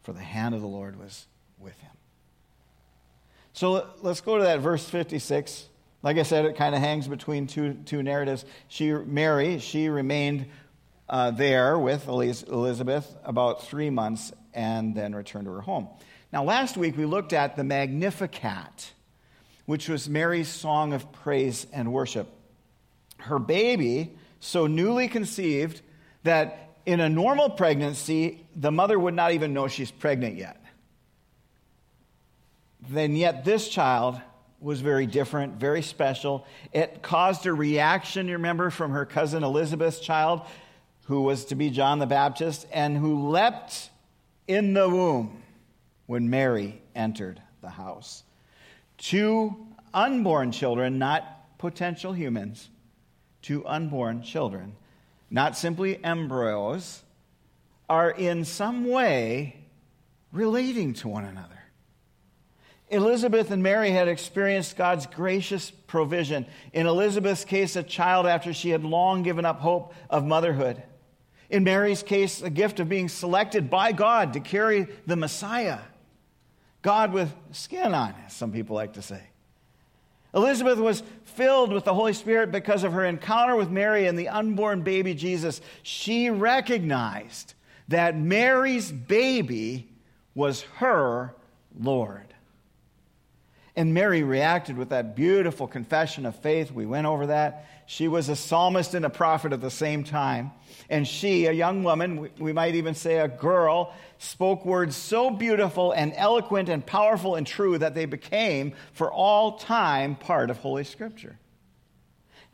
For 0.03 0.15
the 0.15 0.21
hand 0.21 0.55
of 0.55 0.63
the 0.63 0.67
Lord 0.67 0.99
was 0.99 1.27
with 1.59 1.79
him. 1.79 1.93
So 3.53 3.87
let's 4.01 4.23
go 4.23 4.39
to 4.39 4.45
that 4.45 4.61
verse 4.61 4.89
56. 4.89 5.69
Like 6.09 6.17
I 6.17 6.23
said, 6.23 6.47
it 6.47 6.57
kind 6.57 6.75
of 6.75 6.81
hangs 6.81 7.07
between 7.07 7.47
two, 7.47 7.75
two 7.85 8.03
narratives. 8.03 8.47
She, 8.69 8.93
Mary, 8.93 9.59
she 9.59 9.91
remained 9.91 10.47
uh, 11.07 11.33
there 11.33 11.79
with 11.79 12.09
Elizabeth 12.09 13.15
about 13.25 13.67
three 13.67 13.91
months 13.91 14.33
and 14.55 14.95
then 14.95 15.15
returned 15.15 15.45
to 15.45 15.53
her 15.53 15.61
home. 15.61 15.87
Now, 16.33 16.45
last 16.45 16.79
week 16.79 16.97
we 16.97 17.05
looked 17.05 17.35
at 17.35 17.57
the 17.57 17.63
Magnificat, 17.63 18.91
which 19.67 19.87
was 19.91 20.09
Mary's 20.09 20.49
song 20.49 20.95
of 20.95 21.13
praise 21.13 21.67
and 21.75 21.93
worship. 21.93 22.27
Her 23.19 23.39
baby, 23.39 24.17
so 24.41 24.67
newly 24.67 25.09
conceived 25.09 25.83
that 26.23 26.71
in 26.87 27.01
a 27.01 27.11
normal 27.11 27.51
pregnancy, 27.51 28.47
the 28.57 28.73
mother 28.73 28.99
would 28.99 29.13
not 29.13 29.33
even 29.33 29.53
know 29.53 29.69
she's 29.69 29.91
pregnant 29.91 30.37
yet. 30.37 30.65
Then, 32.89 33.15
yet, 33.15 33.45
this 33.45 33.69
child 33.69 34.19
was 34.61 34.81
very 34.81 35.07
different, 35.07 35.55
very 35.55 35.83
special. 35.83 36.47
It 36.73 37.03
caused 37.03 37.47
a 37.47 37.53
reaction, 37.53 38.27
you 38.27 38.35
remember, 38.35 38.71
from 38.71 38.91
her 38.93 39.07
cousin 39.07 39.45
Elizabeth's 39.45 40.01
child 40.01 40.43
who 41.09 41.23
was 41.23 41.47
to 41.47 41.55
be 41.55 41.71
John 41.71 42.01
the 42.01 42.07
Baptist, 42.07 42.67
and 42.71 42.95
who 42.95 43.31
leapt 43.31 43.89
in 44.47 44.75
the 44.75 44.87
womb 44.87 45.43
when 46.05 46.29
Mary 46.29 46.83
entered 46.95 47.41
the 47.63 47.71
house. 47.71 48.25
Two 48.99 49.57
unborn 49.95 50.53
children, 50.53 50.99
not 50.99 51.57
potential 51.57 52.13
humans, 52.13 52.69
two 53.41 53.67
unborn 53.67 54.23
children, 54.23 54.77
not 55.31 55.57
simply 55.57 55.99
embryos, 56.05 57.03
are 57.89 58.11
in 58.11 58.45
some 58.45 58.87
way 58.87 59.57
relating 60.31 60.93
to 60.93 61.09
one 61.09 61.25
another. 61.25 61.58
Elizabeth 62.91 63.51
and 63.51 63.63
Mary 63.63 63.91
had 63.91 64.09
experienced 64.09 64.77
God's 64.77 65.07
gracious 65.07 65.71
provision. 65.71 66.47
In 66.73 66.87
Elizabeth's 66.87 67.45
case, 67.45 67.77
a 67.77 67.83
child 67.83 68.27
after 68.27 68.55
she 68.55 68.71
had 68.71 68.85
long 68.85 69.23
given 69.23 69.45
up 69.45 69.61
hope 69.61 69.95
of 70.09 70.25
motherhood. 70.25 70.83
In 71.51 71.65
Mary's 71.65 72.03
case, 72.03 72.43
a 72.43 72.51
gift 72.51 72.81
of 72.81 72.89
being 72.89 73.09
selected 73.09 73.69
by 73.71 73.93
God 73.93 74.35
to 74.35 74.41
carry 74.41 74.87
the 75.07 75.17
Messiah. 75.17 75.81
God 76.83 77.13
with 77.13 77.33
skin 77.53 77.95
on, 77.95 78.15
as 78.27 78.33
some 78.33 78.53
people 78.53 78.77
like 78.77 78.95
to 78.95 79.03
say. 79.03 79.23
Elizabeth 80.35 80.79
was 80.79 81.03
filled 81.25 81.73
with 81.73 81.85
the 81.85 81.95
Holy 81.95 82.13
Spirit 82.13 82.53
because 82.53 82.85
of 82.85 82.93
her 82.93 83.05
encounter 83.05 83.57
with 83.57 83.71
Mary 83.71 84.07
and 84.07 84.19
the 84.19 84.29
unborn 84.29 84.83
baby 84.83 85.15
Jesus. 85.15 85.61
She 85.83 86.31
recognized 86.31 87.55
that 87.89 88.17
Mary's 88.17 88.93
baby 88.93 89.91
was 90.35 90.63
her 90.77 91.35
Lord. 91.79 92.35
And 93.79 93.95
Mary 93.95 94.25
reacted 94.25 94.77
with 94.77 94.89
that 94.89 95.15
beautiful 95.15 95.69
confession 95.69 96.27
of 96.27 96.35
faith. 96.35 96.73
We 96.73 96.85
went 96.85 97.07
over 97.07 97.29
that. 97.29 97.69
She 97.87 98.09
was 98.09 98.29
a 98.29 98.35
psalmist 98.35 98.93
and 98.95 99.05
a 99.05 99.09
prophet 99.09 99.53
at 99.53 99.61
the 99.61 99.71
same 99.71 100.03
time. 100.03 100.51
And 100.91 101.07
she, 101.07 101.47
a 101.47 101.53
young 101.53 101.85
woman, 101.85 102.29
we 102.41 102.53
might 102.53 102.75
even 102.75 102.97
say 102.97 103.19
a 103.19 103.29
girl, 103.29 103.95
spoke 104.19 104.67
words 104.67 104.97
so 104.97 105.31
beautiful 105.31 105.93
and 105.93 106.13
eloquent 106.17 106.69
and 106.69 106.85
powerful 106.85 107.37
and 107.37 107.47
true 107.47 107.79
that 107.79 107.95
they 107.95 108.05
became, 108.05 108.73
for 108.95 109.13
all 109.13 109.59
time, 109.59 110.17
part 110.17 110.51
of 110.51 110.59
Holy 110.59 110.83
Scripture. 110.83 111.39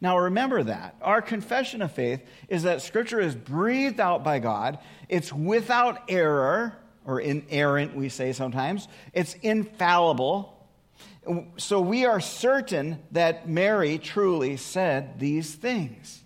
Now 0.03 0.19
remember 0.19 0.63
that. 0.65 0.95
Our 1.01 1.23
confession 1.23 1.81
of 1.81 1.91
faith 1.91 2.21
is 2.51 2.65
that 2.65 2.83
Scripture 2.83 3.21
is 3.21 3.35
breathed 3.35 3.99
out 3.99 4.25
by 4.25 4.41
God, 4.41 4.79
it's 5.09 5.33
without 5.33 6.03
error, 6.11 6.77
or 7.07 7.19
inerrant, 7.19 7.97
we 7.97 8.11
say 8.11 8.35
sometimes, 8.35 8.89
it's 9.15 9.33
infallible 9.41 10.54
so 11.57 11.81
we 11.81 12.05
are 12.05 12.21
certain 12.21 12.99
that 13.13 13.49
Mary 13.49 13.99
truly 13.99 14.57
said 14.57 15.19
these 15.19 15.55
things. 15.55 16.23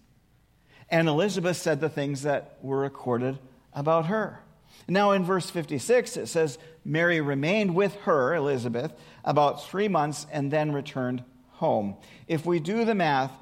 And 0.91 1.09
Elizabeth 1.09 1.57
said 1.57 1.81
the 1.81 1.89
things 1.89 2.23
that 2.23 2.59
were 2.63 2.79
recorded 2.79 3.39
about 3.73 4.07
her. 4.07 4.41
Now, 4.89 5.11
in 5.13 5.25
verse 5.25 5.51
56, 5.51 6.17
it 6.17 6.27
says, 6.29 6.59
Mary 6.85 7.21
remained 7.21 7.75
with 7.75 7.95
her, 8.03 8.35
Elizabeth, 8.35 8.93
about 9.25 9.67
three 9.67 9.89
months 9.89 10.27
and 10.33 10.51
then 10.51 10.73
returned 10.73 11.23
home. 11.51 11.97
If 12.27 12.47
we 12.47 12.59
do 12.59 12.87
the 12.87 12.95
math, 12.95 13.33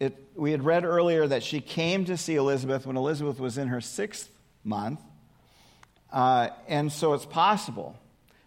it, 0.00 0.16
we 0.34 0.50
had 0.50 0.64
read 0.64 0.84
earlier 0.84 1.26
that 1.26 1.44
she 1.44 1.60
came 1.60 2.04
to 2.06 2.16
see 2.16 2.34
Elizabeth 2.34 2.84
when 2.84 2.96
Elizabeth 2.96 3.38
was 3.38 3.58
in 3.58 3.68
her 3.68 3.80
sixth 3.80 4.28
month. 4.64 5.00
Uh, 6.12 6.48
and 6.66 6.92
so 6.92 7.12
it's 7.12 7.26
possible 7.26 7.96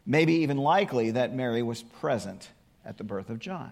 maybe 0.09 0.33
even 0.37 0.57
likely 0.57 1.11
that 1.11 1.35
Mary 1.35 1.61
was 1.61 1.83
present 1.83 2.49
at 2.83 2.97
the 2.97 3.03
birth 3.03 3.29
of 3.29 3.37
John. 3.37 3.71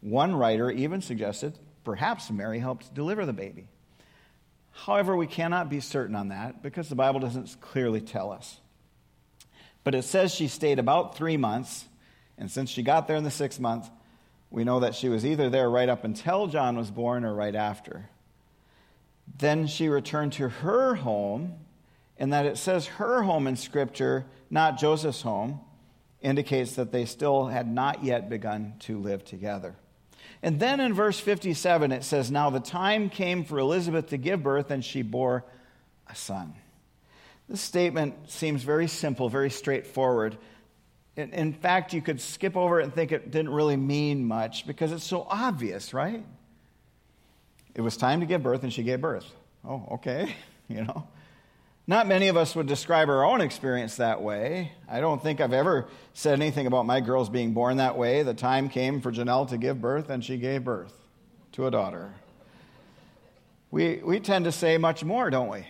One 0.00 0.34
writer 0.34 0.68
even 0.68 1.00
suggested 1.00 1.56
perhaps 1.84 2.28
Mary 2.28 2.58
helped 2.58 2.92
deliver 2.92 3.24
the 3.24 3.32
baby. 3.32 3.68
However, 4.72 5.16
we 5.16 5.28
cannot 5.28 5.70
be 5.70 5.78
certain 5.78 6.16
on 6.16 6.28
that 6.28 6.60
because 6.60 6.88
the 6.88 6.96
Bible 6.96 7.20
doesn't 7.20 7.56
clearly 7.60 8.00
tell 8.00 8.32
us. 8.32 8.58
But 9.84 9.94
it 9.94 10.02
says 10.02 10.34
she 10.34 10.48
stayed 10.48 10.80
about 10.80 11.16
three 11.16 11.36
months, 11.36 11.84
and 12.36 12.50
since 12.50 12.68
she 12.68 12.82
got 12.82 13.06
there 13.06 13.16
in 13.16 13.24
the 13.24 13.30
sixth 13.30 13.60
month, 13.60 13.88
we 14.50 14.64
know 14.64 14.80
that 14.80 14.96
she 14.96 15.08
was 15.08 15.24
either 15.24 15.48
there 15.50 15.70
right 15.70 15.88
up 15.88 16.02
until 16.02 16.48
John 16.48 16.76
was 16.76 16.90
born 16.90 17.24
or 17.24 17.32
right 17.32 17.54
after. 17.54 18.08
Then 19.38 19.68
she 19.68 19.88
returned 19.88 20.32
to 20.34 20.48
her 20.48 20.96
home, 20.96 21.54
and 22.22 22.32
that 22.32 22.46
it 22.46 22.56
says 22.56 22.86
her 22.86 23.22
home 23.22 23.48
in 23.48 23.56
Scripture 23.56 24.24
not 24.48 24.78
Joseph's 24.78 25.22
home, 25.22 25.58
indicates 26.20 26.76
that 26.76 26.92
they 26.92 27.04
still 27.04 27.46
had 27.46 27.66
not 27.66 28.04
yet 28.04 28.30
begun 28.30 28.74
to 28.80 28.96
live 28.96 29.24
together. 29.24 29.74
And 30.40 30.60
then 30.60 30.78
in 30.78 30.94
verse 30.94 31.18
57, 31.18 31.90
it 31.90 32.04
says, 32.04 32.30
Now 32.30 32.50
the 32.50 32.60
time 32.60 33.10
came 33.10 33.44
for 33.44 33.58
Elizabeth 33.58 34.10
to 34.10 34.18
give 34.18 34.40
birth, 34.40 34.70
and 34.70 34.84
she 34.84 35.02
bore 35.02 35.44
a 36.08 36.14
son. 36.14 36.54
This 37.48 37.60
statement 37.60 38.30
seems 38.30 38.62
very 38.62 38.86
simple, 38.86 39.28
very 39.28 39.50
straightforward. 39.50 40.38
In 41.16 41.52
fact, 41.54 41.92
you 41.92 42.02
could 42.02 42.20
skip 42.20 42.56
over 42.56 42.78
it 42.78 42.84
and 42.84 42.94
think 42.94 43.10
it 43.10 43.32
didn't 43.32 43.52
really 43.52 43.76
mean 43.76 44.24
much 44.24 44.64
because 44.64 44.92
it's 44.92 45.02
so 45.02 45.26
obvious, 45.28 45.92
right? 45.92 46.24
It 47.74 47.80
was 47.80 47.96
time 47.96 48.20
to 48.20 48.26
give 48.26 48.44
birth, 48.44 48.62
and 48.62 48.72
she 48.72 48.84
gave 48.84 49.00
birth. 49.00 49.26
Oh, 49.64 49.88
okay, 49.94 50.36
you 50.68 50.84
know. 50.84 51.08
Not 51.86 52.06
many 52.06 52.28
of 52.28 52.36
us 52.36 52.54
would 52.54 52.68
describe 52.68 53.08
our 53.08 53.24
own 53.24 53.40
experience 53.40 53.96
that 53.96 54.22
way. 54.22 54.72
I 54.88 55.00
don't 55.00 55.20
think 55.20 55.40
I've 55.40 55.52
ever 55.52 55.88
said 56.14 56.34
anything 56.34 56.68
about 56.68 56.86
my 56.86 57.00
girls 57.00 57.28
being 57.28 57.52
born 57.52 57.78
that 57.78 57.98
way. 57.98 58.22
The 58.22 58.34
time 58.34 58.68
came 58.68 59.00
for 59.00 59.10
Janelle 59.10 59.48
to 59.48 59.58
give 59.58 59.80
birth, 59.80 60.08
and 60.08 60.24
she 60.24 60.36
gave 60.36 60.62
birth 60.62 60.92
to 61.52 61.66
a 61.66 61.70
daughter. 61.72 62.14
We, 63.72 63.96
we 63.96 64.20
tend 64.20 64.44
to 64.44 64.52
say 64.52 64.78
much 64.78 65.02
more, 65.02 65.28
don't 65.28 65.48
we? 65.48 65.66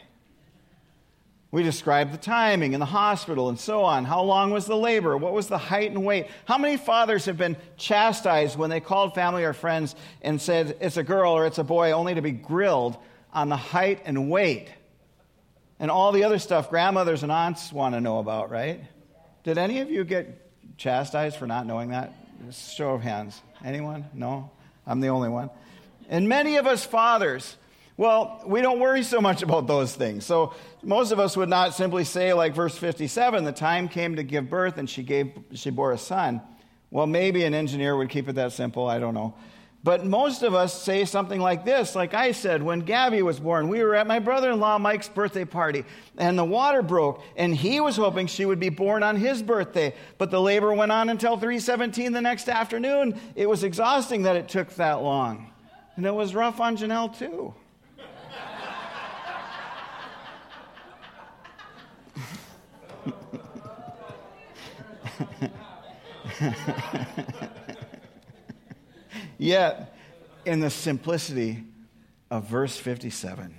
We 1.50 1.62
describe 1.62 2.12
the 2.12 2.18
timing 2.18 2.74
in 2.74 2.80
the 2.80 2.86
hospital 2.86 3.48
and 3.48 3.58
so 3.58 3.82
on. 3.82 4.04
How 4.04 4.22
long 4.22 4.50
was 4.50 4.66
the 4.66 4.76
labor? 4.76 5.16
What 5.16 5.32
was 5.32 5.48
the 5.48 5.58
height 5.58 5.90
and 5.90 6.04
weight? 6.04 6.26
How 6.46 6.58
many 6.58 6.76
fathers 6.76 7.24
have 7.26 7.36
been 7.38 7.56
chastised 7.76 8.58
when 8.58 8.70
they 8.70 8.80
called 8.80 9.14
family 9.14 9.44
or 9.44 9.52
friends 9.52 9.94
and 10.20 10.40
said 10.40 10.76
it's 10.80 10.96
a 10.96 11.02
girl 11.02 11.32
or 11.32 11.46
it's 11.46 11.58
a 11.58 11.64
boy, 11.64 11.92
only 11.92 12.14
to 12.14 12.22
be 12.22 12.32
grilled 12.32 12.96
on 13.32 13.48
the 13.48 13.56
height 13.56 14.00
and 14.04 14.30
weight? 14.30 14.68
And 15.82 15.90
all 15.90 16.12
the 16.12 16.22
other 16.22 16.38
stuff 16.38 16.70
grandmothers 16.70 17.24
and 17.24 17.32
aunts 17.32 17.72
want 17.72 17.96
to 17.96 18.00
know 18.00 18.20
about, 18.20 18.50
right? 18.50 18.80
Did 19.42 19.58
any 19.58 19.80
of 19.80 19.90
you 19.90 20.04
get 20.04 20.78
chastised 20.78 21.36
for 21.36 21.48
not 21.48 21.66
knowing 21.66 21.90
that? 21.90 22.14
Show 22.52 22.90
of 22.90 23.02
hands. 23.02 23.42
Anyone? 23.64 24.04
No? 24.14 24.48
I'm 24.86 25.00
the 25.00 25.08
only 25.08 25.28
one. 25.28 25.50
And 26.08 26.28
many 26.28 26.56
of 26.56 26.68
us 26.68 26.86
fathers, 26.86 27.56
well, 27.96 28.44
we 28.46 28.60
don't 28.60 28.78
worry 28.78 29.02
so 29.02 29.20
much 29.20 29.42
about 29.42 29.66
those 29.66 29.92
things. 29.92 30.24
So 30.24 30.54
most 30.84 31.10
of 31.10 31.18
us 31.18 31.36
would 31.36 31.48
not 31.48 31.74
simply 31.74 32.04
say, 32.04 32.32
like 32.32 32.54
verse 32.54 32.78
57, 32.78 33.42
the 33.42 33.50
time 33.50 33.88
came 33.88 34.16
to 34.16 34.22
give 34.22 34.48
birth 34.48 34.78
and 34.78 34.88
she, 34.88 35.02
gave, 35.02 35.32
she 35.54 35.70
bore 35.70 35.90
a 35.90 35.98
son. 35.98 36.42
Well, 36.92 37.08
maybe 37.08 37.42
an 37.42 37.54
engineer 37.54 37.96
would 37.96 38.08
keep 38.08 38.28
it 38.28 38.36
that 38.36 38.52
simple. 38.52 38.86
I 38.86 39.00
don't 39.00 39.14
know. 39.14 39.34
But 39.84 40.06
most 40.06 40.44
of 40.44 40.54
us 40.54 40.80
say 40.80 41.04
something 41.04 41.40
like 41.40 41.64
this, 41.64 41.96
like 41.96 42.14
I 42.14 42.30
said, 42.30 42.62
when 42.62 42.80
Gabby 42.80 43.20
was 43.22 43.40
born, 43.40 43.68
we 43.68 43.82
were 43.82 43.96
at 43.96 44.06
my 44.06 44.20
brother 44.20 44.52
in 44.52 44.60
law 44.60 44.78
Mike's 44.78 45.08
birthday 45.08 45.44
party, 45.44 45.84
and 46.16 46.38
the 46.38 46.44
water 46.44 46.82
broke, 46.82 47.20
and 47.36 47.52
he 47.54 47.80
was 47.80 47.96
hoping 47.96 48.28
she 48.28 48.44
would 48.44 48.60
be 48.60 48.68
born 48.68 49.02
on 49.02 49.16
his 49.16 49.42
birthday. 49.42 49.92
But 50.18 50.30
the 50.30 50.40
labor 50.40 50.72
went 50.72 50.92
on 50.92 51.08
until 51.08 51.36
317 51.36 52.12
the 52.12 52.20
next 52.20 52.48
afternoon. 52.48 53.20
It 53.34 53.48
was 53.48 53.64
exhausting 53.64 54.22
that 54.22 54.36
it 54.36 54.48
took 54.48 54.72
that 54.76 55.02
long. 55.02 55.50
And 55.96 56.06
it 56.06 56.14
was 56.14 56.32
rough 56.32 56.60
on 56.60 56.76
Janelle, 56.76 57.18
too. 57.18 57.52
Yet, 69.42 69.92
in 70.44 70.60
the 70.60 70.70
simplicity 70.70 71.64
of 72.30 72.44
verse 72.44 72.76
57, 72.76 73.52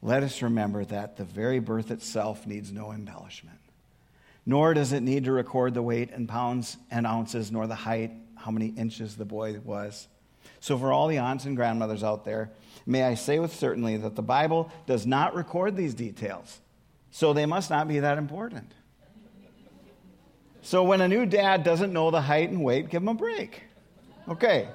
let 0.00 0.22
us 0.22 0.40
remember 0.40 0.82
that 0.86 1.18
the 1.18 1.24
very 1.24 1.58
birth 1.58 1.90
itself 1.90 2.46
needs 2.46 2.72
no 2.72 2.90
embellishment. 2.90 3.58
Nor 4.46 4.72
does 4.72 4.94
it 4.94 5.02
need 5.02 5.24
to 5.24 5.32
record 5.32 5.74
the 5.74 5.82
weight 5.82 6.10
in 6.10 6.26
pounds 6.26 6.78
and 6.90 7.06
ounces, 7.06 7.52
nor 7.52 7.66
the 7.66 7.74
height, 7.74 8.12
how 8.34 8.50
many 8.50 8.68
inches 8.68 9.14
the 9.14 9.26
boy 9.26 9.60
was. 9.62 10.08
So, 10.60 10.78
for 10.78 10.90
all 10.90 11.08
the 11.08 11.18
aunts 11.18 11.44
and 11.44 11.54
grandmothers 11.54 12.02
out 12.02 12.24
there, 12.24 12.50
may 12.86 13.02
I 13.02 13.14
say 13.14 13.38
with 13.38 13.54
certainty 13.54 13.98
that 13.98 14.16
the 14.16 14.22
Bible 14.22 14.72
does 14.86 15.06
not 15.06 15.34
record 15.34 15.76
these 15.76 15.92
details, 15.92 16.60
so 17.10 17.34
they 17.34 17.44
must 17.44 17.68
not 17.68 17.88
be 17.88 18.00
that 18.00 18.16
important. 18.16 18.72
So, 20.62 20.82
when 20.82 21.02
a 21.02 21.08
new 21.08 21.26
dad 21.26 21.62
doesn't 21.62 21.92
know 21.92 22.10
the 22.10 22.22
height 22.22 22.48
and 22.48 22.64
weight, 22.64 22.88
give 22.88 23.02
him 23.02 23.08
a 23.08 23.14
break. 23.14 23.64
Okay. 24.28 24.68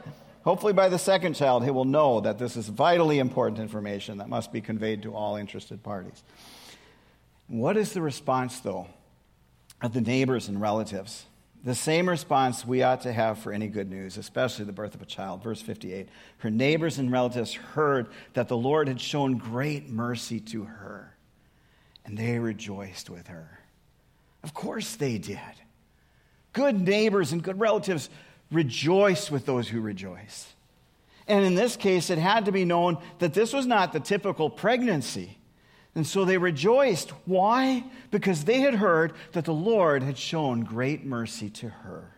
Hopefully, 0.44 0.74
by 0.74 0.88
the 0.88 1.00
second 1.00 1.34
child, 1.34 1.64
he 1.64 1.72
will 1.72 1.86
know 1.86 2.22
that 2.22 2.40
this 2.40 2.56
is 2.56 2.70
vitally 2.70 3.20
important 3.20 3.60
information 3.60 4.20
that 4.20 4.30
must 4.30 4.54
be 4.54 4.62
conveyed 4.62 5.04
to 5.04 5.14
all 5.14 5.36
interested 5.36 5.84
parties. 5.84 6.24
What 7.48 7.78
is 7.78 7.94
the 7.94 8.02
response, 8.02 8.60
though, 8.60 8.88
of 9.82 9.94
the 9.94 10.02
neighbors 10.02 10.48
and 10.48 10.62
relatives? 10.62 11.26
The 11.64 11.76
same 11.76 12.08
response 12.08 12.66
we 12.66 12.84
ought 12.84 13.02
to 13.02 13.12
have 13.12 13.40
for 13.40 13.52
any 13.52 13.68
good 13.68 13.90
news, 13.90 14.18
especially 14.18 14.64
the 14.64 14.72
birth 14.72 14.96
of 14.96 15.02
a 15.02 15.06
child. 15.06 15.44
Verse 15.44 15.62
58 15.62 16.08
Her 16.38 16.50
neighbors 16.50 17.00
and 17.00 17.12
relatives 17.12 17.54
heard 17.54 18.08
that 18.34 18.48
the 18.48 18.58
Lord 18.58 18.88
had 18.88 19.02
shown 19.02 19.38
great 19.38 19.90
mercy 19.90 20.40
to 20.40 20.64
her, 20.64 21.18
and 22.06 22.18
they 22.18 22.40
rejoiced 22.40 23.10
with 23.10 23.28
her. 23.28 23.60
Of 24.42 24.54
course 24.54 24.96
they 24.96 25.18
did. 25.18 25.40
Good 26.54 26.80
neighbors 26.80 27.34
and 27.34 27.44
good 27.44 27.60
relatives 27.60 28.10
rejoice 28.52 29.30
with 29.30 29.46
those 29.46 29.68
who 29.68 29.82
rejoice. 29.82 30.54
And 31.28 31.46
in 31.46 31.56
this 31.56 31.76
case, 31.76 32.10
it 32.10 32.18
had 32.18 32.46
to 32.46 32.52
be 32.52 32.66
known 32.66 32.98
that 33.20 33.34
this 33.34 33.54
was 33.54 33.68
not 33.68 33.94
the 33.94 34.00
typical 34.00 34.50
pregnancy. 34.50 35.38
And 35.96 36.06
so 36.06 36.26
they 36.26 36.38
rejoiced. 36.38 37.12
Why? 37.26 37.84
Because 38.10 38.44
they 38.44 38.62
had 38.62 38.76
heard 38.76 39.14
that 39.34 39.46
the 39.46 39.54
Lord 39.54 40.02
had 40.02 40.18
shown 40.18 40.62
great 40.62 41.06
mercy 41.06 41.50
to 41.52 41.70
her. 41.70 42.16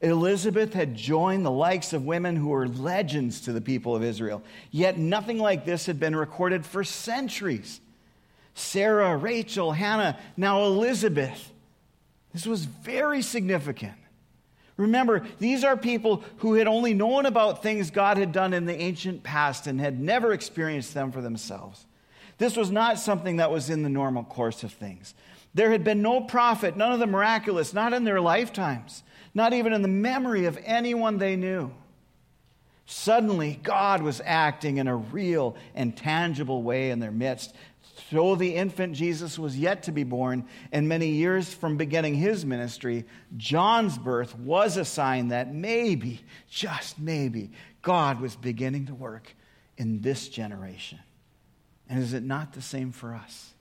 Elizabeth 0.00 0.74
had 0.74 0.96
joined 0.96 1.46
the 1.46 1.50
likes 1.50 1.92
of 1.92 2.04
women 2.04 2.34
who 2.34 2.48
were 2.48 2.66
legends 2.66 3.42
to 3.42 3.52
the 3.52 3.60
people 3.60 3.94
of 3.94 4.02
Israel. 4.02 4.42
Yet 4.70 4.98
nothing 4.98 5.38
like 5.38 5.64
this 5.64 5.86
had 5.86 6.00
been 6.00 6.16
recorded 6.16 6.66
for 6.66 6.82
centuries. 6.82 7.80
Sarah, 8.54 9.16
Rachel, 9.16 9.72
Hannah, 9.72 10.18
now 10.36 10.64
Elizabeth. 10.64 11.52
This 12.32 12.46
was 12.46 12.64
very 12.64 13.22
significant. 13.22 13.94
Remember, 14.76 15.24
these 15.38 15.64
are 15.64 15.76
people 15.76 16.24
who 16.38 16.54
had 16.54 16.66
only 16.66 16.94
known 16.94 17.26
about 17.26 17.62
things 17.62 17.90
God 17.90 18.16
had 18.16 18.32
done 18.32 18.52
in 18.54 18.64
the 18.64 18.80
ancient 18.80 19.22
past 19.22 19.66
and 19.66 19.80
had 19.80 20.00
never 20.00 20.32
experienced 20.32 20.94
them 20.94 21.12
for 21.12 21.20
themselves. 21.20 21.86
This 22.38 22.56
was 22.56 22.70
not 22.70 22.98
something 22.98 23.36
that 23.36 23.50
was 23.50 23.70
in 23.70 23.82
the 23.82 23.88
normal 23.88 24.24
course 24.24 24.64
of 24.64 24.72
things. 24.72 25.14
There 25.54 25.70
had 25.70 25.84
been 25.84 26.00
no 26.00 26.22
prophet, 26.22 26.76
none 26.76 26.92
of 26.92 26.98
the 26.98 27.06
miraculous, 27.06 27.74
not 27.74 27.92
in 27.92 28.04
their 28.04 28.20
lifetimes, 28.20 29.02
not 29.34 29.52
even 29.52 29.72
in 29.72 29.82
the 29.82 29.88
memory 29.88 30.46
of 30.46 30.58
anyone 30.64 31.18
they 31.18 31.36
knew. 31.36 31.70
Suddenly, 32.86 33.60
God 33.62 34.02
was 34.02 34.20
acting 34.24 34.78
in 34.78 34.88
a 34.88 34.96
real 34.96 35.56
and 35.74 35.96
tangible 35.96 36.62
way 36.62 36.90
in 36.90 36.98
their 36.98 37.12
midst. 37.12 37.54
Though 38.10 38.36
the 38.36 38.54
infant 38.54 38.94
Jesus 38.94 39.38
was 39.38 39.58
yet 39.58 39.84
to 39.84 39.92
be 39.92 40.04
born, 40.04 40.46
and 40.70 40.88
many 40.88 41.08
years 41.08 41.52
from 41.52 41.76
beginning 41.76 42.14
his 42.14 42.44
ministry, 42.44 43.04
John's 43.36 43.98
birth 43.98 44.38
was 44.38 44.76
a 44.76 44.84
sign 44.84 45.28
that 45.28 45.54
maybe, 45.54 46.20
just 46.48 46.98
maybe, 46.98 47.50
God 47.82 48.20
was 48.20 48.36
beginning 48.36 48.86
to 48.86 48.94
work 48.94 49.34
in 49.76 50.00
this 50.00 50.28
generation. 50.28 51.00
And 51.88 52.02
is 52.02 52.14
it 52.14 52.22
not 52.22 52.52
the 52.52 52.62
same 52.62 52.92
for 52.92 53.14
us? 53.14 53.52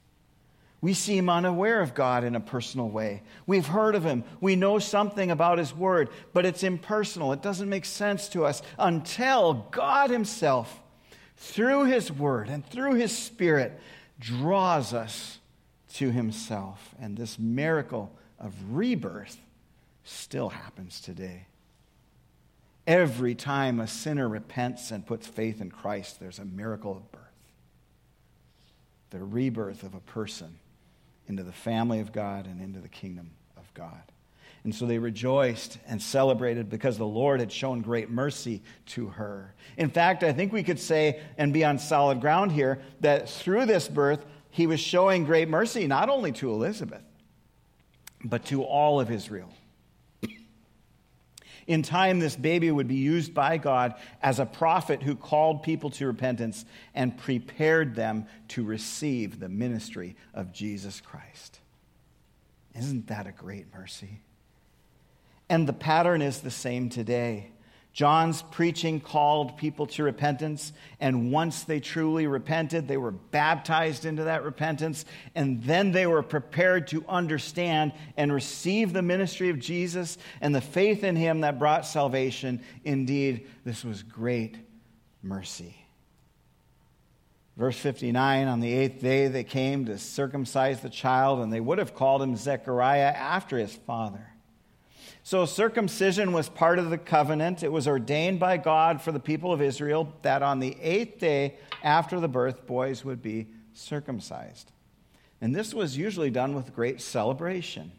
We 0.79 0.93
seem 0.93 1.29
unaware 1.29 1.81
of 1.81 1.93
God 1.93 2.23
in 2.23 2.35
a 2.35 2.39
personal 2.39 2.89
way. 2.89 3.21
We've 3.45 3.67
heard 3.67 3.93
of 3.93 4.03
Him. 4.03 4.23
We 4.39 4.55
know 4.55 4.79
something 4.79 5.29
about 5.29 5.59
His 5.59 5.75
Word, 5.75 6.09
but 6.33 6.45
it's 6.45 6.63
impersonal. 6.63 7.33
It 7.33 7.43
doesn't 7.43 7.69
make 7.69 7.85
sense 7.85 8.29
to 8.29 8.45
us 8.45 8.63
until 8.79 9.67
God 9.71 10.09
Himself, 10.09 10.81
through 11.37 11.85
His 11.85 12.11
Word 12.11 12.49
and 12.49 12.65
through 12.65 12.95
His 12.95 13.15
Spirit, 13.15 13.79
draws 14.21 14.93
us 14.93 15.39
to 15.95 16.11
himself. 16.11 16.95
And 16.99 17.17
this 17.17 17.37
miracle 17.37 18.13
of 18.39 18.53
rebirth 18.69 19.37
still 20.05 20.49
happens 20.49 21.01
today. 21.01 21.47
Every 22.87 23.35
time 23.35 23.79
a 23.79 23.87
sinner 23.87 24.29
repents 24.29 24.91
and 24.91 25.05
puts 25.05 25.27
faith 25.27 25.59
in 25.61 25.69
Christ, 25.69 26.19
there's 26.19 26.39
a 26.39 26.45
miracle 26.45 26.95
of 26.95 27.11
birth. 27.11 27.21
The 29.09 29.19
rebirth 29.19 29.83
of 29.83 29.93
a 29.93 29.99
person 29.99 30.57
into 31.27 31.43
the 31.43 31.51
family 31.51 31.99
of 31.99 32.11
God 32.11 32.45
and 32.45 32.61
into 32.61 32.79
the 32.79 32.89
kingdom 32.89 33.31
of 33.57 33.71
God. 33.73 34.01
And 34.63 34.75
so 34.75 34.85
they 34.85 34.99
rejoiced 34.99 35.79
and 35.87 36.01
celebrated 36.01 36.69
because 36.69 36.97
the 36.97 37.05
Lord 37.05 37.39
had 37.39 37.51
shown 37.51 37.81
great 37.81 38.11
mercy 38.11 38.61
to 38.87 39.07
her. 39.07 39.55
In 39.77 39.89
fact, 39.89 40.23
I 40.23 40.33
think 40.33 40.53
we 40.53 40.61
could 40.61 40.79
say 40.79 41.19
and 41.37 41.51
be 41.51 41.65
on 41.65 41.79
solid 41.79 42.21
ground 42.21 42.51
here 42.51 42.81
that 42.99 43.27
through 43.27 43.65
this 43.65 43.87
birth, 43.87 44.23
he 44.51 44.67
was 44.67 44.79
showing 44.79 45.25
great 45.25 45.49
mercy 45.49 45.87
not 45.87 46.09
only 46.09 46.31
to 46.33 46.51
Elizabeth, 46.51 47.01
but 48.23 48.45
to 48.45 48.63
all 48.63 48.99
of 48.99 49.09
Israel. 49.09 49.49
In 51.67 51.83
time, 51.83 52.19
this 52.19 52.35
baby 52.35 52.69
would 52.69 52.87
be 52.87 52.95
used 52.95 53.33
by 53.33 53.57
God 53.57 53.95
as 54.21 54.39
a 54.39 54.45
prophet 54.45 55.01
who 55.01 55.15
called 55.15 55.63
people 55.63 55.89
to 55.91 56.07
repentance 56.07 56.65
and 56.93 57.17
prepared 57.17 57.95
them 57.95 58.27
to 58.49 58.63
receive 58.63 59.39
the 59.39 59.49
ministry 59.49 60.15
of 60.33 60.51
Jesus 60.51 61.01
Christ. 61.01 61.59
Isn't 62.75 63.07
that 63.07 63.27
a 63.27 63.31
great 63.31 63.73
mercy? 63.73 64.21
And 65.51 65.67
the 65.67 65.73
pattern 65.73 66.21
is 66.21 66.39
the 66.39 66.49
same 66.49 66.87
today. 66.87 67.51
John's 67.91 68.41
preaching 68.41 69.01
called 69.01 69.57
people 69.57 69.85
to 69.87 70.03
repentance, 70.03 70.71
and 71.01 71.29
once 71.29 71.63
they 71.63 71.81
truly 71.81 72.25
repented, 72.25 72.87
they 72.87 72.95
were 72.95 73.11
baptized 73.11 74.05
into 74.05 74.23
that 74.23 74.45
repentance, 74.45 75.03
and 75.35 75.61
then 75.63 75.91
they 75.91 76.07
were 76.07 76.23
prepared 76.23 76.87
to 76.87 77.03
understand 77.09 77.91
and 78.15 78.31
receive 78.31 78.93
the 78.93 79.01
ministry 79.01 79.49
of 79.49 79.59
Jesus 79.59 80.17
and 80.39 80.55
the 80.55 80.61
faith 80.61 81.03
in 81.03 81.17
him 81.17 81.41
that 81.41 81.59
brought 81.59 81.85
salvation. 81.85 82.61
Indeed, 82.85 83.45
this 83.65 83.83
was 83.83 84.03
great 84.03 84.57
mercy. 85.21 85.75
Verse 87.57 87.77
59 87.77 88.47
On 88.47 88.61
the 88.61 88.71
eighth 88.71 89.01
day, 89.01 89.27
they 89.27 89.43
came 89.43 89.87
to 89.87 89.97
circumcise 89.97 90.79
the 90.79 90.89
child, 90.89 91.41
and 91.41 91.51
they 91.51 91.59
would 91.59 91.77
have 91.77 91.93
called 91.93 92.21
him 92.21 92.37
Zechariah 92.37 93.11
after 93.13 93.57
his 93.57 93.75
father. 93.75 94.31
So, 95.23 95.45
circumcision 95.45 96.33
was 96.33 96.49
part 96.49 96.79
of 96.79 96.89
the 96.89 96.97
covenant. 96.97 97.61
It 97.61 97.71
was 97.71 97.87
ordained 97.87 98.39
by 98.39 98.57
God 98.57 99.01
for 99.01 99.11
the 99.11 99.19
people 99.19 99.53
of 99.53 99.61
Israel 99.61 100.11
that 100.23 100.41
on 100.41 100.59
the 100.59 100.75
eighth 100.81 101.19
day 101.19 101.57
after 101.83 102.19
the 102.19 102.27
birth, 102.27 102.65
boys 102.65 103.05
would 103.05 103.21
be 103.21 103.47
circumcised. 103.73 104.71
And 105.39 105.55
this 105.55 105.73
was 105.73 105.95
usually 105.95 106.31
done 106.31 106.55
with 106.55 106.73
great 106.73 107.01
celebration. 107.01 107.91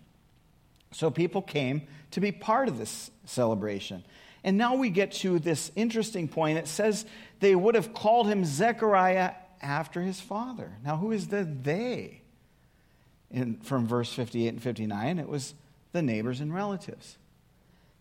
So, 0.90 1.10
people 1.10 1.42
came 1.42 1.82
to 2.10 2.20
be 2.20 2.32
part 2.32 2.66
of 2.66 2.76
this 2.76 3.10
celebration. 3.24 4.02
And 4.42 4.58
now 4.58 4.74
we 4.74 4.90
get 4.90 5.12
to 5.12 5.38
this 5.38 5.70
interesting 5.76 6.26
point. 6.26 6.58
It 6.58 6.66
says 6.66 7.06
they 7.38 7.54
would 7.54 7.76
have 7.76 7.94
called 7.94 8.26
him 8.26 8.44
Zechariah 8.44 9.34
after 9.60 10.02
his 10.02 10.20
father. 10.20 10.72
Now, 10.84 10.96
who 10.96 11.12
is 11.12 11.28
the 11.28 11.44
they? 11.44 12.20
In, 13.30 13.56
from 13.62 13.86
verse 13.86 14.12
58 14.12 14.48
and 14.48 14.62
59, 14.62 15.18
it 15.18 15.28
was 15.28 15.54
the 15.92 16.02
neighbors 16.02 16.40
and 16.40 16.52
relatives. 16.52 17.18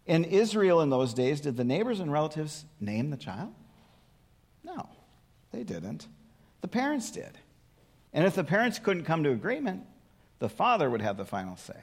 In 0.05 0.23
Israel 0.23 0.81
in 0.81 0.89
those 0.89 1.13
days, 1.13 1.41
did 1.41 1.57
the 1.57 1.63
neighbors 1.63 1.99
and 1.99 2.11
relatives 2.11 2.65
name 2.79 3.09
the 3.09 3.17
child? 3.17 3.53
No, 4.63 4.89
they 5.51 5.63
didn't. 5.63 6.07
The 6.61 6.67
parents 6.67 7.11
did. 7.11 7.37
And 8.13 8.25
if 8.25 8.35
the 8.35 8.43
parents 8.43 8.79
couldn't 8.79 9.05
come 9.05 9.23
to 9.23 9.31
agreement, 9.31 9.85
the 10.39 10.49
father 10.49 10.89
would 10.89 11.01
have 11.01 11.17
the 11.17 11.25
final 11.25 11.55
say. 11.55 11.79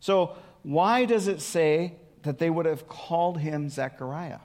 So, 0.00 0.36
why 0.62 1.04
does 1.04 1.28
it 1.28 1.40
say 1.40 1.94
that 2.22 2.38
they 2.38 2.50
would 2.50 2.66
have 2.66 2.88
called 2.88 3.38
him 3.38 3.68
Zechariah? 3.68 4.40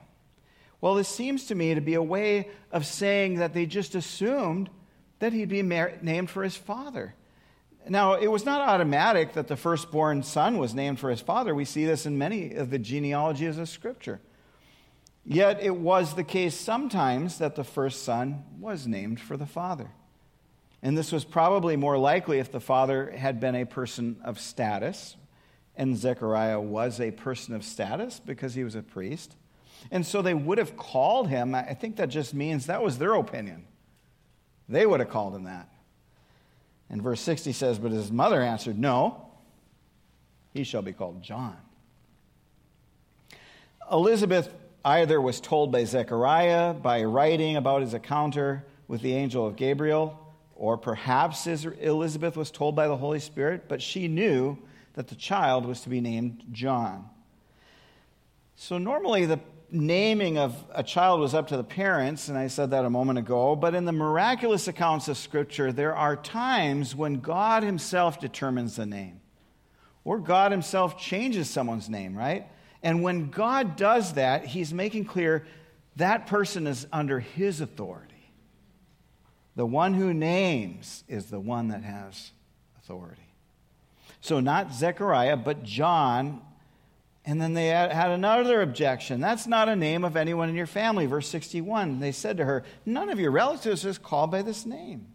Well, 0.80 0.94
this 0.94 1.08
seems 1.08 1.46
to 1.46 1.54
me 1.54 1.74
to 1.74 1.80
be 1.80 1.94
a 1.94 2.02
way 2.02 2.50
of 2.70 2.86
saying 2.86 3.36
that 3.36 3.52
they 3.52 3.66
just 3.66 3.94
assumed 3.94 4.70
that 5.18 5.32
he'd 5.32 5.48
be 5.48 5.62
named 5.62 6.30
for 6.30 6.42
his 6.42 6.56
father. 6.56 7.14
Now, 7.88 8.14
it 8.14 8.26
was 8.26 8.44
not 8.44 8.68
automatic 8.68 9.34
that 9.34 9.46
the 9.46 9.56
firstborn 9.56 10.22
son 10.22 10.58
was 10.58 10.74
named 10.74 10.98
for 10.98 11.10
his 11.10 11.20
father. 11.20 11.54
We 11.54 11.64
see 11.64 11.84
this 11.84 12.04
in 12.06 12.18
many 12.18 12.54
of 12.54 12.70
the 12.70 12.78
genealogies 12.78 13.58
of 13.58 13.68
Scripture. 13.68 14.20
Yet 15.24 15.60
it 15.62 15.76
was 15.76 16.14
the 16.14 16.24
case 16.24 16.54
sometimes 16.54 17.38
that 17.38 17.54
the 17.54 17.64
first 17.64 18.04
son 18.04 18.44
was 18.58 18.86
named 18.86 19.20
for 19.20 19.36
the 19.36 19.46
father. 19.46 19.90
And 20.82 20.96
this 20.96 21.10
was 21.10 21.24
probably 21.24 21.76
more 21.76 21.98
likely 21.98 22.38
if 22.38 22.52
the 22.52 22.60
father 22.60 23.10
had 23.10 23.40
been 23.40 23.56
a 23.56 23.66
person 23.66 24.16
of 24.22 24.38
status, 24.38 25.16
and 25.76 25.96
Zechariah 25.96 26.60
was 26.60 27.00
a 27.00 27.10
person 27.10 27.54
of 27.54 27.64
status 27.64 28.20
because 28.20 28.54
he 28.54 28.64
was 28.64 28.74
a 28.74 28.82
priest. 28.82 29.36
And 29.90 30.06
so 30.06 30.22
they 30.22 30.34
would 30.34 30.58
have 30.58 30.76
called 30.76 31.28
him. 31.28 31.54
I 31.54 31.74
think 31.74 31.96
that 31.96 32.08
just 32.08 32.34
means 32.34 32.66
that 32.66 32.82
was 32.82 32.98
their 32.98 33.14
opinion. 33.14 33.64
They 34.68 34.86
would 34.86 35.00
have 35.00 35.10
called 35.10 35.34
him 35.34 35.44
that. 35.44 35.68
And 36.88 37.02
verse 37.02 37.20
60 37.20 37.52
says, 37.52 37.78
But 37.78 37.92
his 37.92 38.12
mother 38.12 38.40
answered, 38.40 38.78
No, 38.78 39.28
he 40.52 40.64
shall 40.64 40.82
be 40.82 40.92
called 40.92 41.22
John. 41.22 41.56
Elizabeth 43.90 44.52
either 44.84 45.20
was 45.20 45.40
told 45.40 45.72
by 45.72 45.84
Zechariah 45.84 46.74
by 46.74 47.02
writing 47.04 47.56
about 47.56 47.82
his 47.82 47.94
encounter 47.94 48.64
with 48.88 49.02
the 49.02 49.14
angel 49.14 49.46
of 49.46 49.56
Gabriel, 49.56 50.18
or 50.54 50.76
perhaps 50.76 51.46
Elizabeth 51.46 52.36
was 52.36 52.50
told 52.50 52.76
by 52.76 52.88
the 52.88 52.96
Holy 52.96 53.18
Spirit, 53.18 53.68
but 53.68 53.82
she 53.82 54.08
knew 54.08 54.56
that 54.94 55.08
the 55.08 55.14
child 55.14 55.66
was 55.66 55.80
to 55.82 55.88
be 55.88 56.00
named 56.00 56.44
John. 56.52 57.08
So 58.54 58.78
normally 58.78 59.26
the 59.26 59.40
naming 59.70 60.38
of 60.38 60.64
a 60.72 60.82
child 60.82 61.20
was 61.20 61.34
up 61.34 61.48
to 61.48 61.56
the 61.56 61.64
parents, 61.64 62.28
and 62.28 62.38
I 62.38 62.46
said 62.46 62.70
that 62.70 62.84
a 62.84 62.90
moment 62.90 63.18
ago, 63.18 63.56
but 63.56 63.74
in 63.74 63.84
the 63.84 63.92
miraculous 63.92 64.68
accounts 64.68 65.08
of 65.08 65.16
Scripture, 65.16 65.72
there 65.72 65.94
are 65.94 66.16
times 66.16 66.94
when 66.94 67.20
God 67.20 67.62
Himself 67.62 68.20
determines 68.20 68.76
the 68.76 68.86
name, 68.86 69.20
or 70.04 70.18
God 70.18 70.52
Himself 70.52 70.98
changes 70.98 71.50
someone's 71.50 71.88
name, 71.88 72.16
right? 72.16 72.46
And 72.82 73.02
when 73.02 73.30
God 73.30 73.76
does 73.76 74.14
that, 74.14 74.46
He's 74.46 74.72
making 74.72 75.06
clear 75.06 75.46
that 75.96 76.26
person 76.26 76.66
is 76.66 76.86
under 76.92 77.20
His 77.20 77.60
authority. 77.60 78.32
The 79.56 79.66
one 79.66 79.94
who 79.94 80.12
names 80.12 81.02
is 81.08 81.26
the 81.26 81.40
one 81.40 81.68
that 81.68 81.82
has 81.82 82.32
authority. 82.78 83.22
So, 84.20 84.40
not 84.40 84.72
Zechariah, 84.72 85.36
but 85.36 85.62
John. 85.62 86.42
And 87.28 87.42
then 87.42 87.54
they 87.54 87.66
had 87.66 88.12
another 88.12 88.62
objection. 88.62 89.20
That's 89.20 89.48
not 89.48 89.68
a 89.68 89.74
name 89.74 90.04
of 90.04 90.16
anyone 90.16 90.48
in 90.48 90.54
your 90.54 90.68
family. 90.68 91.06
Verse 91.06 91.28
61. 91.28 91.98
They 91.98 92.12
said 92.12 92.36
to 92.36 92.44
her, 92.44 92.62
None 92.86 93.08
of 93.08 93.18
your 93.18 93.32
relatives 93.32 93.84
is 93.84 93.98
called 93.98 94.30
by 94.30 94.42
this 94.42 94.64
name. 94.64 95.08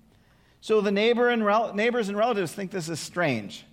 So 0.60 0.82
the 0.82 0.92
neighbor 0.92 1.30
and 1.30 1.46
rel- 1.46 1.74
neighbors 1.74 2.10
and 2.10 2.18
relatives 2.18 2.52
think 2.52 2.70
this 2.70 2.90
is 2.90 3.00
strange. 3.00 3.66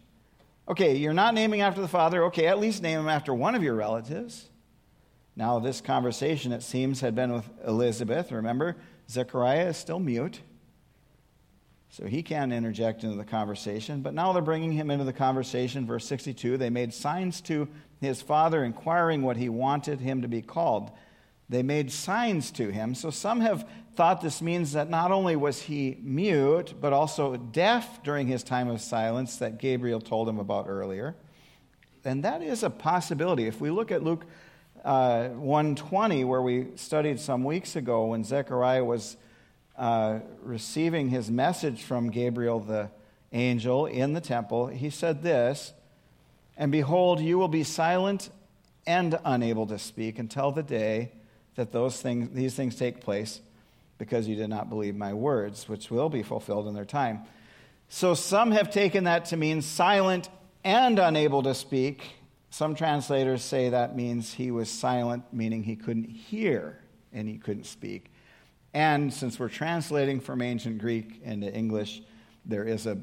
Okay, 0.69 0.97
you're 0.97 1.13
not 1.13 1.35
naming 1.35 1.63
after 1.63 1.81
the 1.81 1.89
father. 1.89 2.25
Okay, 2.25 2.47
at 2.47 2.61
least 2.61 2.81
name 2.81 3.01
him 3.01 3.09
after 3.09 3.35
one 3.35 3.57
of 3.57 3.63
your 3.65 3.75
relatives. 3.75 4.49
Now, 5.35 5.59
this 5.59 5.81
conversation, 5.81 6.53
it 6.53 6.63
seems, 6.63 7.01
had 7.01 7.15
been 7.15 7.33
with 7.33 7.49
Elizabeth. 7.67 8.31
Remember, 8.31 8.77
Zechariah 9.11 9.69
is 9.69 9.77
still 9.77 9.99
mute. 9.99 10.41
So 11.91 12.07
he 12.07 12.23
can't 12.23 12.53
interject 12.53 13.03
into 13.03 13.17
the 13.17 13.25
conversation. 13.25 14.03
But 14.03 14.15
now 14.15 14.33
they're 14.33 14.43
bringing 14.43 14.73
him 14.73 14.91
into 14.91 15.05
the 15.05 15.13
conversation. 15.13 15.87
Verse 15.87 16.07
62 16.07 16.57
they 16.57 16.71
made 16.71 16.93
signs 16.93 17.41
to 17.43 17.69
his 18.01 18.23
father, 18.23 18.63
inquiring 18.63 19.23
what 19.23 19.37
he 19.37 19.49
wanted 19.49 20.01
him 20.01 20.23
to 20.23 20.29
be 20.29 20.43
called. 20.43 20.91
They 21.49 21.63
made 21.63 21.91
signs 21.91 22.51
to 22.53 22.69
him. 22.69 22.95
So 22.95 23.11
some 23.11 23.41
have 23.41 23.67
thought 23.97 24.21
this 24.21 24.43
means 24.43 24.73
that 24.73 24.91
not 24.91 25.11
only 25.11 25.35
was 25.35 25.63
he 25.63 25.97
mute, 26.03 26.75
but 26.79 26.93
also 26.93 27.37
deaf 27.37 28.03
during 28.03 28.27
his 28.27 28.43
time 28.43 28.69
of 28.69 28.81
silence 28.81 29.39
that 29.39 29.59
Gabriel 29.59 30.01
told 30.01 30.29
him 30.29 30.39
about 30.39 30.67
earlier. 30.69 31.17
And 32.05 32.23
that 32.23 32.43
is 32.43 32.63
a 32.63 32.71
possibility. 32.71 33.47
If 33.47 33.61
we 33.61 33.71
look 33.71 33.91
at 33.91 34.03
Luke 34.03 34.27
uh, 34.85 35.29
120, 35.29 36.25
where 36.25 36.43
we 36.43 36.69
studied 36.77 37.19
some 37.19 37.45
weeks 37.45 37.77
ago 37.77 38.07
when 38.07 38.25
Zechariah 38.25 38.85
was 38.85 39.17
uh, 39.79 40.19
receiving 40.43 41.09
his 41.09 41.31
message 41.31 41.83
from 41.83 42.11
Gabriel 42.11 42.59
the 42.61 42.91
angel 43.33 43.87
in 43.87 44.13
the 44.13 44.21
temple, 44.21 44.67
he 44.67 44.91
said 44.91 45.23
this 45.23 45.73
And 46.57 46.73
behold, 46.73 47.21
you 47.21 47.39
will 47.39 47.49
be 47.49 47.65
silent 47.65 48.31
and 48.87 49.19
unable 49.25 49.67
to 49.67 49.79
speak 49.79 50.19
until 50.19 50.51
the 50.51 50.63
day 50.63 51.13
that 51.55 51.73
those 51.73 52.01
things, 52.01 52.31
these 52.35 52.55
things 52.55 52.75
take 52.77 53.01
place, 53.01 53.41
because 53.99 54.27
you 54.27 54.35
did 54.35 54.49
not 54.49 54.69
believe 54.69 54.97
my 54.97 55.15
words, 55.15 55.69
which 55.69 55.91
will 55.91 56.09
be 56.09 56.23
fulfilled 56.23 56.67
in 56.67 56.75
their 56.75 56.85
time. 56.85 57.21
So 57.89 58.15
some 58.15 58.51
have 58.51 58.71
taken 58.71 59.05
that 59.05 59.27
to 59.27 59.37
mean 59.37 59.63
silent 59.63 60.29
and 60.65 60.99
unable 60.99 61.43
to 61.45 61.55
speak. 61.55 62.03
Some 62.51 62.75
translators 62.75 63.43
say 63.43 63.71
that 63.71 63.95
means 63.95 64.35
he 64.35 64.51
was 64.51 64.71
silent, 64.71 65.25
meaning 65.33 65.63
he 65.63 65.77
couldn't 65.77 66.09
hear 66.09 66.81
and 67.13 67.29
he 67.29 67.39
couldn't 67.39 67.65
speak. 67.65 68.11
And 68.75 69.13
since 69.13 69.39
we're 69.39 69.49
translating 69.49 70.21
from 70.21 70.43
ancient 70.43 70.79
Greek 70.79 71.21
into 71.23 71.53
English, 71.53 72.03
there 72.45 72.65
is 72.65 72.87
a 72.87 72.99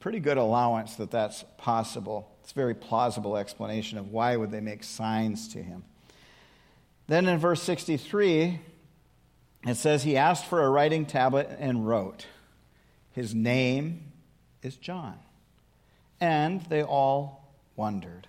pretty 0.00 0.20
good 0.20 0.36
allowance 0.36 0.96
that 0.96 1.10
that's 1.10 1.44
possible. 1.56 2.30
It's 2.42 2.52
a 2.52 2.54
very 2.54 2.74
plausible 2.74 3.36
explanation 3.36 3.98
of 3.98 4.12
why 4.12 4.36
would 4.36 4.50
they 4.50 4.60
make 4.60 4.84
signs 4.84 5.48
to 5.48 5.62
him. 5.62 5.84
Then 7.08 7.26
in 7.26 7.38
verse 7.38 7.62
63, 7.62 8.60
it 9.66 9.74
says 9.76 10.02
he 10.02 10.16
asked 10.16 10.44
for 10.44 10.62
a 10.62 10.68
writing 10.68 11.06
tablet 11.06 11.48
and 11.58 11.86
wrote. 11.86 12.26
His 13.12 13.34
name 13.34 14.12
is 14.62 14.76
John. 14.76 15.18
And 16.20 16.62
they 16.66 16.82
all 16.82 17.52
wondered. 17.74 18.28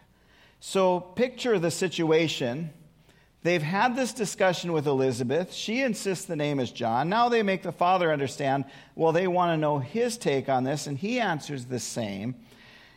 So 0.60 1.00
picture 1.00 1.60
the 1.60 1.72
situation 1.72 2.72
They've 3.44 3.62
had 3.62 3.96
this 3.96 4.14
discussion 4.14 4.74
with 4.74 4.88
Elizabeth. 4.88 5.54
She 5.54 5.82
insists 5.82 6.26
the 6.26 6.36
name 6.36 6.60
is 6.60 6.72
John. 6.72 7.08
Now 7.08 7.30
they 7.30 7.44
make 7.44 7.64
the 7.64 7.72
father 7.72 8.12
understand, 8.12 8.66
well, 8.96 9.12
they 9.12 9.28
want 9.28 9.54
to 9.54 9.58
know 9.58 9.80
his 9.80 10.18
take 10.18 10.50
on 10.50 10.64
this, 10.64 10.88
and 10.88 10.98
he 10.98 11.20
answers 11.20 11.66
the 11.66 11.80
same. 11.80 12.36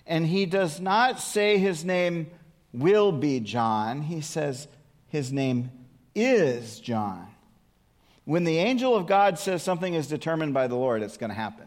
And 0.07 0.27
he 0.27 0.47
does 0.47 0.81
not 0.81 1.21
say 1.21 1.59
his 1.59 1.85
name 1.85 2.31
will 2.73 3.13
be 3.13 3.41
John, 3.41 4.03
he 4.03 4.21
says 4.21 4.69
his 5.09 5.33
name 5.33 5.71
is 6.15 6.81
John. 6.81 7.27
When 8.25 8.45
the 8.45 8.59
angel 8.59 8.95
of 8.97 9.07
God 9.07 9.39
says 9.39 9.63
something 9.63 9.95
is 9.95 10.07
determined 10.07 10.55
by 10.55 10.69
the 10.69 10.77
Lord, 10.77 11.03
it's 11.03 11.17
going 11.17 11.31
to 11.31 11.37
happen. 11.37 11.67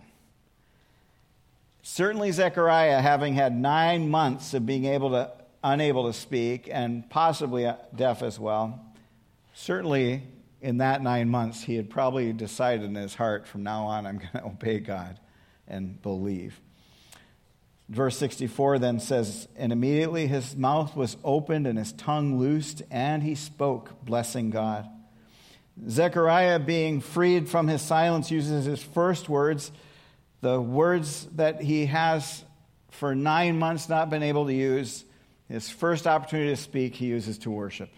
Certainly, 1.81 2.31
Zechariah, 2.31 3.01
having 3.01 3.33
had 3.33 3.53
nine 3.53 4.09
months 4.09 4.53
of 4.53 4.65
being 4.65 4.85
able 4.85 5.11
to 5.11 5.31
unable 5.63 6.07
to 6.07 6.13
speak 6.13 6.69
and 6.71 7.09
possibly 7.09 7.71
deaf 7.95 8.21
as 8.21 8.39
well. 8.39 8.83
Certainly, 9.53 10.23
in 10.61 10.77
that 10.77 11.01
nine 11.01 11.29
months, 11.29 11.63
he 11.63 11.75
had 11.75 11.89
probably 11.89 12.33
decided 12.33 12.85
in 12.85 12.95
his 12.95 13.15
heart 13.15 13.47
from 13.47 13.63
now 13.63 13.85
on, 13.85 14.05
I'm 14.05 14.17
going 14.19 14.29
to 14.33 14.45
obey 14.45 14.79
God 14.79 15.19
and 15.67 16.01
believe. 16.01 16.59
Verse 17.89 18.17
64 18.17 18.79
then 18.79 18.99
says, 18.99 19.47
And 19.55 19.71
immediately 19.71 20.27
his 20.27 20.55
mouth 20.55 20.95
was 20.95 21.17
opened 21.23 21.67
and 21.67 21.77
his 21.77 21.91
tongue 21.91 22.39
loosed, 22.39 22.81
and 22.89 23.21
he 23.21 23.35
spoke, 23.35 24.03
blessing 24.05 24.49
God. 24.49 24.87
Zechariah, 25.89 26.59
being 26.59 27.01
freed 27.01 27.49
from 27.49 27.67
his 27.67 27.81
silence, 27.81 28.31
uses 28.31 28.65
his 28.65 28.81
first 28.81 29.27
words, 29.27 29.71
the 30.41 30.61
words 30.61 31.27
that 31.35 31.61
he 31.61 31.87
has 31.87 32.43
for 32.89 33.15
nine 33.15 33.57
months 33.57 33.89
not 33.89 34.09
been 34.09 34.23
able 34.23 34.45
to 34.45 34.53
use 34.53 35.03
his 35.49 35.69
first 35.69 36.07
opportunity 36.07 36.49
to 36.49 36.57
speak, 36.57 36.95
he 36.95 37.07
uses 37.07 37.37
to 37.39 37.51
worship. 37.51 37.89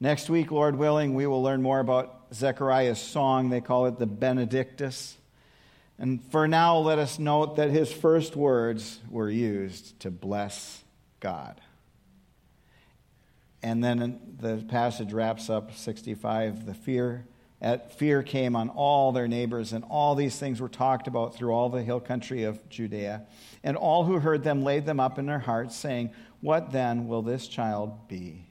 Next 0.00 0.28
week, 0.28 0.50
Lord 0.50 0.76
willing, 0.76 1.14
we 1.14 1.26
will 1.26 1.42
learn 1.42 1.62
more 1.62 1.80
about 1.80 2.26
Zechariah's 2.34 3.00
song. 3.00 3.50
They 3.50 3.60
call 3.60 3.86
it 3.86 3.98
the 3.98 4.06
Benedictus. 4.06 5.16
And 5.98 6.20
for 6.30 6.48
now, 6.48 6.78
let 6.78 6.98
us 6.98 7.18
note 7.18 7.56
that 7.56 7.70
his 7.70 7.92
first 7.92 8.34
words 8.34 8.98
were 9.08 9.30
used 9.30 10.00
to 10.00 10.10
bless 10.10 10.82
God. 11.20 11.60
And 13.62 13.82
then 13.82 14.20
the 14.40 14.64
passage 14.68 15.12
wraps 15.12 15.48
up 15.48 15.76
65 15.76 16.66
the 16.66 16.74
fear 16.74 17.26
at 17.62 17.92
fear 17.92 18.24
came 18.24 18.56
on 18.56 18.68
all 18.70 19.12
their 19.12 19.28
neighbors, 19.28 19.72
and 19.72 19.84
all 19.88 20.16
these 20.16 20.36
things 20.36 20.60
were 20.60 20.68
talked 20.68 21.06
about 21.06 21.36
through 21.36 21.52
all 21.52 21.68
the 21.68 21.84
hill 21.84 22.00
country 22.00 22.42
of 22.42 22.68
Judea. 22.68 23.24
And 23.62 23.76
all 23.76 24.04
who 24.04 24.18
heard 24.18 24.42
them 24.42 24.64
laid 24.64 24.84
them 24.84 24.98
up 24.98 25.16
in 25.16 25.26
their 25.26 25.38
hearts, 25.38 25.76
saying, 25.76 26.10
What 26.40 26.72
then 26.72 27.06
will 27.06 27.22
this 27.22 27.46
child 27.46 28.08
be? 28.08 28.46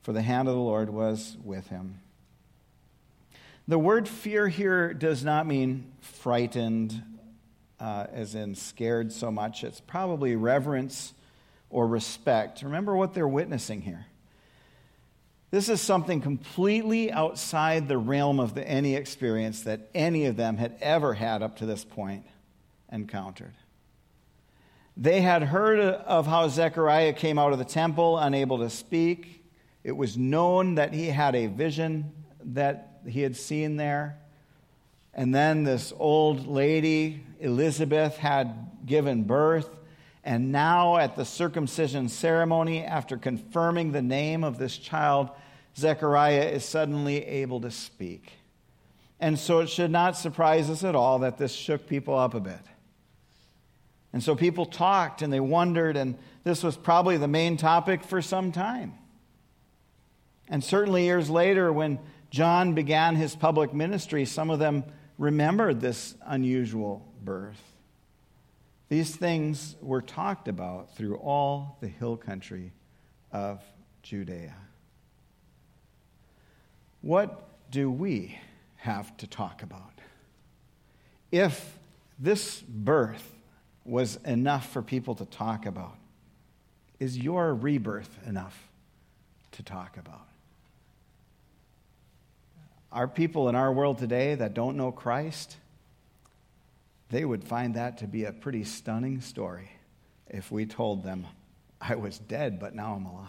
For 0.00 0.14
the 0.14 0.22
hand 0.22 0.48
of 0.48 0.54
the 0.54 0.60
Lord 0.60 0.88
was 0.88 1.36
with 1.44 1.66
him. 1.68 2.00
The 3.68 3.78
word 3.78 4.08
fear 4.08 4.48
here 4.48 4.94
does 4.94 5.22
not 5.22 5.46
mean 5.46 5.92
frightened, 6.00 7.02
uh, 7.78 8.06
as 8.12 8.34
in 8.34 8.54
scared 8.54 9.12
so 9.12 9.30
much. 9.30 9.62
It's 9.62 9.80
probably 9.80 10.36
reverence 10.36 11.12
or 11.68 11.86
respect. 11.86 12.62
Remember 12.62 12.96
what 12.96 13.12
they're 13.12 13.28
witnessing 13.28 13.82
here. 13.82 14.06
This 15.52 15.68
is 15.68 15.82
something 15.82 16.22
completely 16.22 17.12
outside 17.12 17.86
the 17.86 17.98
realm 17.98 18.40
of 18.40 18.54
the, 18.54 18.66
any 18.66 18.96
experience 18.96 19.64
that 19.64 19.90
any 19.94 20.24
of 20.24 20.34
them 20.34 20.56
had 20.56 20.74
ever 20.80 21.12
had 21.12 21.42
up 21.42 21.56
to 21.56 21.66
this 21.66 21.84
point 21.84 22.24
encountered. 22.90 23.52
They 24.96 25.20
had 25.20 25.42
heard 25.42 25.78
of 25.78 26.26
how 26.26 26.48
Zechariah 26.48 27.12
came 27.12 27.38
out 27.38 27.52
of 27.52 27.58
the 27.58 27.66
temple 27.66 28.16
unable 28.16 28.60
to 28.60 28.70
speak. 28.70 29.44
It 29.84 29.92
was 29.92 30.16
known 30.16 30.76
that 30.76 30.94
he 30.94 31.08
had 31.08 31.34
a 31.34 31.48
vision 31.48 32.12
that 32.44 33.02
he 33.06 33.20
had 33.20 33.36
seen 33.36 33.76
there. 33.76 34.18
And 35.12 35.34
then 35.34 35.64
this 35.64 35.92
old 35.98 36.46
lady, 36.46 37.24
Elizabeth, 37.40 38.16
had 38.16 38.70
given 38.86 39.24
birth. 39.24 39.68
And 40.24 40.52
now, 40.52 40.98
at 40.98 41.16
the 41.16 41.24
circumcision 41.24 42.08
ceremony, 42.08 42.84
after 42.84 43.16
confirming 43.16 43.90
the 43.90 44.02
name 44.02 44.44
of 44.44 44.56
this 44.56 44.78
child, 44.78 45.30
Zechariah 45.76 46.44
is 46.44 46.64
suddenly 46.64 47.24
able 47.24 47.60
to 47.62 47.70
speak. 47.70 48.32
And 49.18 49.38
so 49.38 49.60
it 49.60 49.68
should 49.68 49.90
not 49.90 50.16
surprise 50.16 50.70
us 50.70 50.84
at 50.84 50.94
all 50.94 51.20
that 51.20 51.38
this 51.38 51.52
shook 51.52 51.88
people 51.88 52.16
up 52.16 52.34
a 52.34 52.40
bit. 52.40 52.60
And 54.12 54.22
so 54.22 54.36
people 54.36 54.66
talked 54.66 55.22
and 55.22 55.32
they 55.32 55.40
wondered, 55.40 55.96
and 55.96 56.16
this 56.44 56.62
was 56.62 56.76
probably 56.76 57.16
the 57.16 57.28
main 57.28 57.56
topic 57.56 58.04
for 58.04 58.20
some 58.20 58.52
time. 58.52 58.94
And 60.48 60.62
certainly 60.62 61.04
years 61.04 61.30
later, 61.30 61.72
when 61.72 61.98
John 62.30 62.74
began 62.74 63.16
his 63.16 63.34
public 63.34 63.72
ministry, 63.72 64.24
some 64.24 64.50
of 64.50 64.58
them 64.58 64.84
remembered 65.18 65.80
this 65.80 66.14
unusual 66.26 67.06
birth. 67.22 67.71
These 68.88 69.16
things 69.16 69.76
were 69.80 70.02
talked 70.02 70.48
about 70.48 70.94
through 70.94 71.16
all 71.16 71.78
the 71.80 71.88
hill 71.88 72.16
country 72.16 72.72
of 73.30 73.62
Judea. 74.02 74.54
What 77.00 77.70
do 77.70 77.90
we 77.90 78.38
have 78.76 79.16
to 79.18 79.26
talk 79.26 79.62
about? 79.62 79.92
If 81.30 81.78
this 82.18 82.60
birth 82.60 83.34
was 83.84 84.16
enough 84.24 84.70
for 84.70 84.82
people 84.82 85.14
to 85.16 85.24
talk 85.24 85.66
about, 85.66 85.96
is 87.00 87.18
your 87.18 87.54
rebirth 87.54 88.18
enough 88.26 88.68
to 89.52 89.62
talk 89.62 89.96
about? 89.96 90.28
Our 92.92 93.08
people 93.08 93.48
in 93.48 93.54
our 93.54 93.72
world 93.72 93.98
today 93.98 94.34
that 94.34 94.54
don't 94.54 94.76
know 94.76 94.92
Christ, 94.92 95.56
they 97.12 97.26
would 97.26 97.44
find 97.44 97.74
that 97.74 97.98
to 97.98 98.06
be 98.06 98.24
a 98.24 98.32
pretty 98.32 98.64
stunning 98.64 99.20
story 99.20 99.70
if 100.28 100.50
we 100.50 100.64
told 100.64 101.04
them, 101.04 101.26
I 101.78 101.94
was 101.94 102.18
dead, 102.18 102.58
but 102.58 102.74
now 102.74 102.94
I'm 102.94 103.04
alive. 103.04 103.28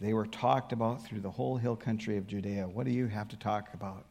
They 0.00 0.12
were 0.12 0.26
talked 0.26 0.72
about 0.72 1.04
through 1.04 1.20
the 1.20 1.30
whole 1.30 1.56
hill 1.56 1.74
country 1.74 2.18
of 2.18 2.28
Judea. 2.28 2.68
What 2.68 2.86
do 2.86 2.92
you 2.92 3.08
have 3.08 3.26
to 3.28 3.36
talk 3.36 3.74
about 3.74 4.04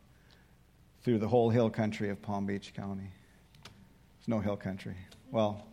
through 1.03 1.19
the 1.19 1.29
whole 1.29 1.49
hill 1.49 1.69
country 1.69 2.09
of 2.09 2.21
Palm 2.21 2.45
Beach 2.45 2.73
County? 2.73 3.09
There's 4.17 4.27
no 4.27 4.41
hill 4.41 4.57
country. 4.57 4.97
Well, 5.31 5.65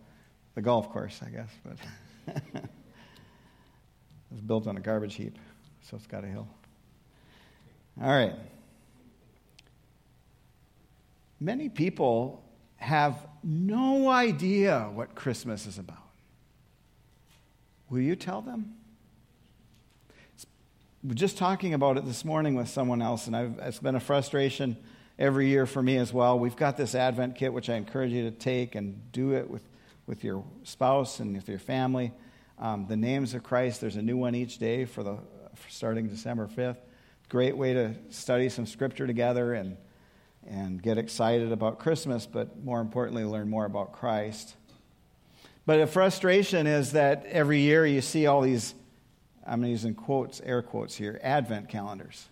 the 0.55 0.63
golf 0.63 0.89
course, 0.93 1.19
I 1.27 1.31
guess, 1.31 1.51
but 1.65 2.37
it's 4.31 4.41
built 4.47 4.69
on 4.69 4.77
a 4.77 4.81
garbage 4.81 5.17
heap, 5.17 5.37
so 5.81 5.97
it's 5.97 6.07
got 6.07 6.23
a 6.23 6.29
hill. 6.29 6.47
All 8.01 8.09
right. 8.09 8.35
Many 11.43 11.69
people 11.69 12.41
have 12.77 13.17
no 13.43 14.09
idea 14.09 14.89
what 14.95 15.17
Christmas 15.17 15.67
is 15.67 15.77
about. 15.77 15.99
Will 17.91 17.99
you 17.99 18.15
tell 18.15 18.43
them? 18.43 18.75
We're 21.03 21.15
just 21.15 21.37
talking 21.37 21.75
about 21.75 21.97
it 21.97 22.05
this 22.05 22.25
morning 22.25 22.55
with 22.55 22.69
someone 22.69 23.03
else, 23.03 23.27
and 23.27 23.35
I've, 23.35 23.59
it's 23.59 23.81
been 23.81 23.97
a 23.97 24.01
frustration 24.01 24.77
every 25.19 25.49
year 25.49 25.67
for 25.67 25.83
me 25.83 25.97
as 25.97 26.13
well. 26.13 26.39
We've 26.39 26.55
got 26.55 26.77
this 26.77 26.95
Advent 26.95 27.35
kit, 27.35 27.53
which 27.53 27.69
I 27.69 27.75
encourage 27.75 28.13
you 28.13 28.23
to 28.23 28.31
take 28.31 28.77
and 28.77 29.11
do 29.11 29.35
it 29.35 29.51
with, 29.51 29.63
with 30.07 30.23
your 30.23 30.45
spouse 30.63 31.19
and 31.19 31.35
with 31.35 31.49
your 31.49 31.59
family. 31.59 32.13
Um, 32.61 32.87
the 32.87 32.97
names 32.97 33.35
of 33.35 33.43
Christ, 33.43 33.81
there's 33.81 33.97
a 33.97 34.03
new 34.03 34.17
one 34.17 34.37
each 34.37 34.59
day 34.59 34.85
for 34.85 35.03
the 35.03 35.19
for 35.57 35.71
starting 35.71 36.07
December 36.07 36.47
5th. 36.47 36.79
Great 37.29 37.57
way 37.57 37.75
to 37.75 37.95
study 38.11 38.49
some 38.49 38.65
scripture 38.65 39.09
together 39.09 39.55
and, 39.55 39.77
and 40.49 40.83
get 40.83 40.99
excited 40.99 41.53
about 41.53 41.79
Christmas, 41.79 42.27
but 42.27 42.63
more 42.65 42.81
importantly, 42.81 43.25
learn 43.25 43.49
more 43.49 43.65
about 43.65 43.93
Christ. 43.93 44.55
But 45.67 45.79
the 45.79 45.87
frustration 45.87 46.67
is 46.67 46.93
that 46.93 47.25
every 47.27 47.61
year 47.61 47.87
you 47.87 48.01
see 48.01 48.27
all 48.27 48.41
these 48.41 48.75
I'm 49.47 49.65
using 49.65 49.95
quotes, 49.95 50.41
air 50.41 50.63
quotes 50.63 50.95
here, 50.95 51.19
advent 51.23 51.69
calendars. 51.69 52.29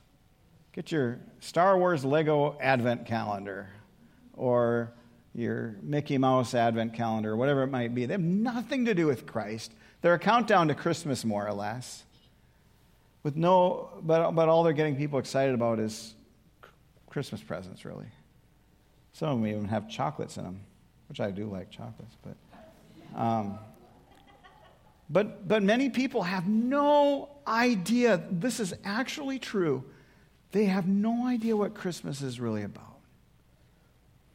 Get 0.73 0.93
your 0.93 1.19
Star 1.41 1.77
Wars 1.77 2.05
Lego 2.05 2.57
advent 2.61 3.07
calendar 3.07 3.69
or 4.35 4.93
your 5.35 5.77
Mickey 5.83 6.19
Mouse 6.19 6.55
advent 6.55 6.95
calendar, 6.95 7.37
whatever 7.37 7.63
it 7.63 7.69
might 7.69 7.95
be. 7.95 8.07
They 8.07 8.15
have 8.15 8.21
nothing 8.21 8.85
to 8.85 8.95
do 8.95 9.07
with 9.07 9.27
Christ. 9.27 9.73
They're 10.03 10.15
a 10.15 10.19
countdown 10.19 10.69
to 10.69 10.75
Christmas, 10.75 11.25
more 11.25 11.47
or 11.47 11.53
less. 11.53 12.05
With 13.23 13.37
no, 13.37 13.91
but, 14.03 14.31
but 14.33 14.49
all 14.49 14.63
they're 14.63 14.73
getting 14.73 14.97
people 14.97 15.19
excited 15.19 15.55
about 15.55 15.79
is 15.79 16.15
Christmas 17.11 17.43
presents, 17.43 17.85
really. 17.85 18.07
Some 19.13 19.29
of 19.29 19.39
them 19.39 19.47
even 19.47 19.65
have 19.67 19.89
chocolates 19.89 20.39
in 20.39 20.45
them, 20.45 20.61
which 21.09 21.21
I 21.21 21.31
do 21.31 21.47
like 21.47 21.71
chocolates, 21.71 22.17
but. 22.23 22.37
Um, 23.21 23.59
but, 25.11 25.49
but 25.49 25.65
many 25.65 25.91
people 25.91 26.23
have 26.23 26.47
no 26.47 27.29
idea 27.47 28.23
this 28.31 28.61
is 28.61 28.73
actually 28.85 29.41
true. 29.41 29.85
They 30.53 30.67
have 30.67 30.87
no 30.87 31.27
idea 31.27 31.57
what 31.57 31.75
Christmas 31.75 32.23
is 32.23 32.39
really 32.39 32.63
about. 32.63 32.85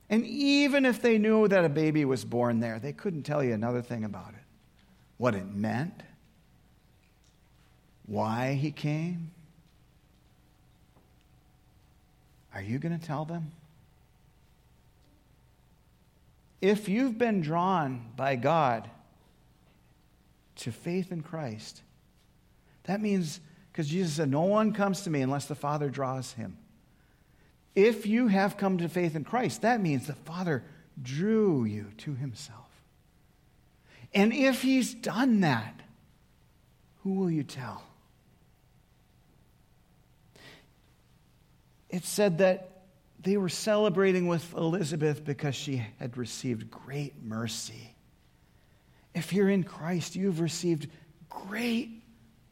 And 0.09 0.25
even 0.25 0.85
if 0.85 1.01
they 1.01 1.17
knew 1.17 1.47
that 1.47 1.65
a 1.65 1.69
baby 1.69 2.03
was 2.05 2.25
born 2.25 2.59
there, 2.59 2.77
they 2.77 2.93
couldn't 2.93 3.23
tell 3.23 3.43
you 3.43 3.53
another 3.53 3.81
thing 3.81 4.03
about 4.03 4.29
it 4.29 4.41
what 5.17 5.33
it 5.33 5.47
meant, 5.47 6.03
why 8.05 8.53
he 8.53 8.69
came. 8.69 9.31
Are 12.55 12.61
you 12.61 12.79
going 12.79 12.97
to 12.97 13.05
tell 13.05 13.25
them? 13.25 13.51
If 16.61 16.89
you've 16.89 17.17
been 17.17 17.41
drawn 17.41 18.07
by 18.15 18.37
God 18.37 18.89
to 20.57 20.71
faith 20.71 21.11
in 21.11 21.21
Christ. 21.21 21.81
That 22.83 23.01
means, 23.01 23.39
because 23.71 23.87
Jesus 23.87 24.13
said, 24.13 24.29
No 24.29 24.41
one 24.41 24.73
comes 24.73 25.01
to 25.01 25.09
me 25.09 25.21
unless 25.21 25.45
the 25.45 25.55
Father 25.55 25.89
draws 25.89 26.33
him. 26.33 26.57
If 27.75 28.05
you 28.05 28.27
have 28.27 28.57
come 28.57 28.77
to 28.77 28.87
faith 28.87 29.15
in 29.15 29.23
Christ, 29.23 29.63
that 29.63 29.81
means 29.81 30.07
the 30.07 30.13
Father 30.13 30.63
drew 31.01 31.65
you 31.65 31.87
to 31.97 32.15
himself. 32.15 32.59
And 34.13 34.31
if 34.33 34.61
he's 34.61 34.93
done 34.93 35.41
that, 35.41 35.81
who 37.03 37.13
will 37.13 37.29
you 37.29 37.43
tell? 37.43 37.83
It 41.95 42.03
said 42.03 42.39
that 42.39 42.81
they 43.21 43.37
were 43.37 43.47
celebrating 43.47 44.27
with 44.27 44.53
Elizabeth 44.53 45.23
because 45.23 45.55
she 45.55 45.81
had 45.97 46.17
received 46.17 46.69
great 46.69 47.23
mercy. 47.23 47.95
If 49.13 49.31
you're 49.31 49.47
in 49.47 49.63
Christ, 49.63 50.17
you've 50.17 50.41
received 50.41 50.89
great 51.29 52.03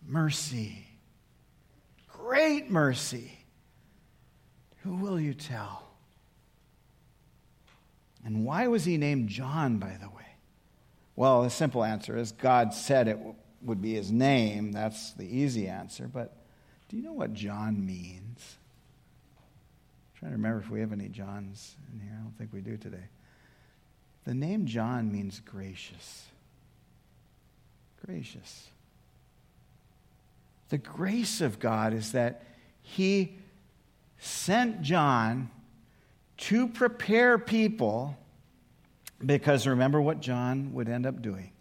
mercy. 0.07 0.87
Great 2.07 2.71
mercy. 2.71 3.37
Who 4.83 4.95
will 4.95 5.19
you 5.19 5.33
tell? 5.33 5.89
And 8.23 8.45
why 8.45 8.67
was 8.67 8.85
he 8.85 8.95
named 8.95 9.27
John, 9.27 9.77
by 9.77 9.97
the 10.01 10.07
way? 10.07 10.37
Well, 11.17 11.43
the 11.43 11.49
simple 11.49 11.83
answer 11.83 12.15
is 12.15 12.31
God 12.31 12.73
said 12.73 13.09
it 13.09 13.19
would 13.61 13.81
be 13.81 13.95
his 13.95 14.09
name. 14.09 14.71
That's 14.71 15.11
the 15.11 15.27
easy 15.27 15.67
answer. 15.67 16.07
But 16.07 16.33
do 16.87 16.95
you 16.95 17.03
know 17.03 17.11
what 17.11 17.33
John 17.33 17.85
means? 17.85 18.39
Trying 20.23 20.31
to 20.31 20.37
remember 20.37 20.59
if 20.59 20.69
we 20.69 20.79
have 20.79 20.93
any 20.93 21.09
Johns 21.09 21.75
in 21.91 21.99
here. 21.99 22.15
I 22.17 22.23
don't 22.23 22.31
think 22.37 22.53
we 22.53 22.61
do 22.61 22.77
today. 22.77 23.09
The 24.23 24.33
name 24.33 24.65
John 24.65 25.11
means 25.11 25.41
gracious 25.41 26.27
gracious. 28.05 28.69
The 30.69 30.77
grace 30.77 31.41
of 31.41 31.59
God 31.59 31.93
is 31.93 32.13
that 32.13 32.43
He 32.81 33.37
sent 34.17 34.81
John 34.81 35.49
to 36.37 36.67
prepare 36.67 37.37
people, 37.37 38.17
because 39.25 39.67
remember 39.67 40.01
what 40.01 40.19
John 40.19 40.73
would 40.73 40.89
end 40.89 41.05
up 41.05 41.21
doing. 41.21 41.51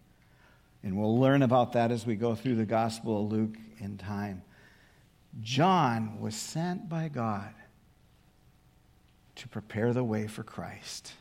And 0.83 0.97
we'll 0.97 1.19
learn 1.19 1.43
about 1.43 1.73
that 1.73 1.93
as 1.93 2.07
we 2.07 2.17
go 2.17 2.35
through 2.35 2.57
the 2.57 2.65
Gospel 2.65 3.25
of 3.25 3.33
Luke 3.33 3.57
in 3.79 3.99
time. 3.99 4.43
John 5.41 6.21
was 6.21 6.35
sent 6.35 6.89
by 6.89 7.09
God 7.09 7.53
to 9.43 9.49
prepare 9.49 9.93
the 9.93 10.05
way 10.05 10.29
for 10.29 10.45
Christ. 10.45 11.15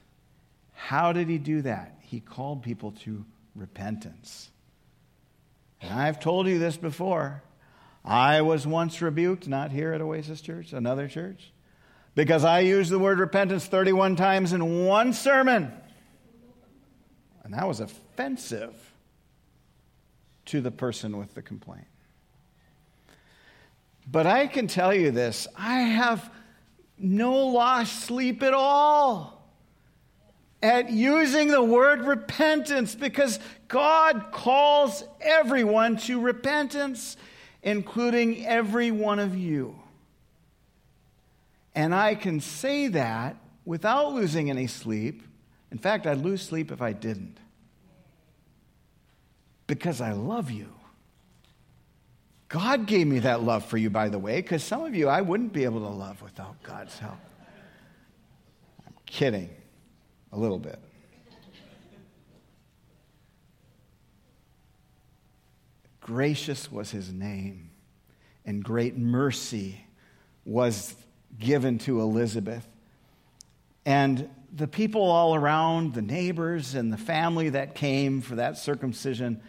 How 0.74 1.12
did 1.12 1.28
he 1.28 1.40
do 1.40 1.64
that? 1.64 1.98
He 2.02 2.20
called 2.20 2.62
people 2.62 2.92
to 3.04 3.26
repentance. 3.56 4.52
And 5.82 6.00
I've 6.00 6.20
told 6.20 6.46
you 6.46 6.60
this 6.60 6.78
before. 6.78 7.42
I 8.06 8.42
was 8.42 8.68
once 8.68 9.02
rebuked, 9.02 9.48
not 9.48 9.72
here 9.72 9.92
at 9.94 10.02
Oasis 10.02 10.40
Church, 10.40 10.72
another 10.72 11.08
church, 11.08 11.52
because 12.14 12.46
I 12.46 12.60
used 12.60 12.92
the 12.92 13.00
word 13.00 13.18
repentance 13.18 13.66
31 13.66 14.18
times 14.18 14.54
in 14.54 14.86
one 14.86 15.14
sermon. 15.14 15.74
And 17.44 17.56
that 17.56 17.68
was 17.68 17.80
offensive 17.80 18.76
to 20.46 20.62
the 20.62 20.72
person 20.72 21.18
with 21.18 21.34
the 21.34 21.42
complaint. 21.42 21.88
But 24.06 24.28
I 24.28 24.46
can 24.46 24.68
tell 24.68 24.94
you 24.94 25.10
this 25.10 25.48
I 25.58 25.80
have 25.80 26.32
no 27.04 27.48
lost 27.48 28.06
sleep 28.06 28.44
at 28.44 28.54
all 28.54 29.42
at 30.64 30.92
using 30.92 31.48
the 31.48 31.62
word 31.62 32.02
repentance 32.02 32.94
because 32.94 33.40
God 33.68 34.28
calls 34.32 35.04
everyone 35.20 35.98
to 35.98 36.20
repentance, 36.20 37.18
including 37.64 38.46
every 38.46 38.92
one 38.92 39.20
of 39.20 39.36
you. 39.36 39.80
And 41.74 41.96
I 41.96 42.16
can 42.16 42.40
say 42.40 42.88
that 42.90 43.38
without 43.66 44.14
losing 44.14 44.50
any 44.50 44.68
sleep. 44.68 45.24
In 45.72 45.78
fact, 45.78 46.06
I'd 46.06 46.18
lose 46.18 46.42
sleep 46.42 46.72
if 46.72 46.82
I 46.82 46.94
didn't. 46.94 47.38
Because 49.68 50.02
I 50.02 50.12
love 50.12 50.52
you. 50.52 50.68
God 52.52 52.86
gave 52.86 53.08
me 53.08 53.20
that 53.20 53.44
love 53.44 53.64
for 53.64 53.78
you, 53.78 53.90
by 53.90 54.10
the 54.10 54.20
way, 54.20 54.42
because 54.42 54.62
some 54.62 54.84
of 54.84 54.94
you 54.94 55.08
I 55.08 55.22
wouldn't 55.22 55.54
be 55.54 55.64
able 55.64 55.80
to 55.80 55.96
love 55.96 56.22
without 56.22 56.62
God's 56.64 57.00
help. 57.00 57.18
I'm 58.86 58.94
kidding 59.06 59.50
a 60.34 60.38
little 60.38 60.60
bit. 60.60 60.78
Gracious 66.02 66.70
was 66.70 66.92
his 66.92 67.14
name, 67.14 67.70
and 68.46 68.62
great 68.62 68.98
mercy 68.98 69.86
was 70.44 70.94
given 71.40 71.78
to 71.80 72.02
Elizabeth. 72.02 72.68
And 73.86 74.30
the 74.52 74.68
people 74.68 75.04
all 75.04 75.36
around, 75.36 75.94
the 75.94 76.02
neighbors 76.02 76.76
and 76.76 76.92
the 76.92 76.98
family 76.98 77.48
that 77.52 77.76
came 77.76 78.20
for 78.20 78.36
that 78.36 78.58
circumcision, 78.58 79.40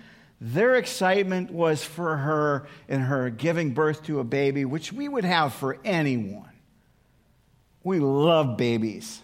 their 0.45 0.75
excitement 0.75 1.53
was 1.53 1.85
for 1.85 2.17
her 2.17 2.67
in 2.89 2.99
her 2.99 3.31
giving 3.31 3.75
birth 3.75 4.03
to 4.07 4.19
a 4.19 4.25
baby, 4.25 4.65
which 4.65 4.93
we 4.93 5.09
would 5.09 5.25
have 5.25 5.55
for 5.55 5.79
anyone. 5.85 6.51
We 7.85 8.01
love 8.01 8.57
babies. 8.57 9.23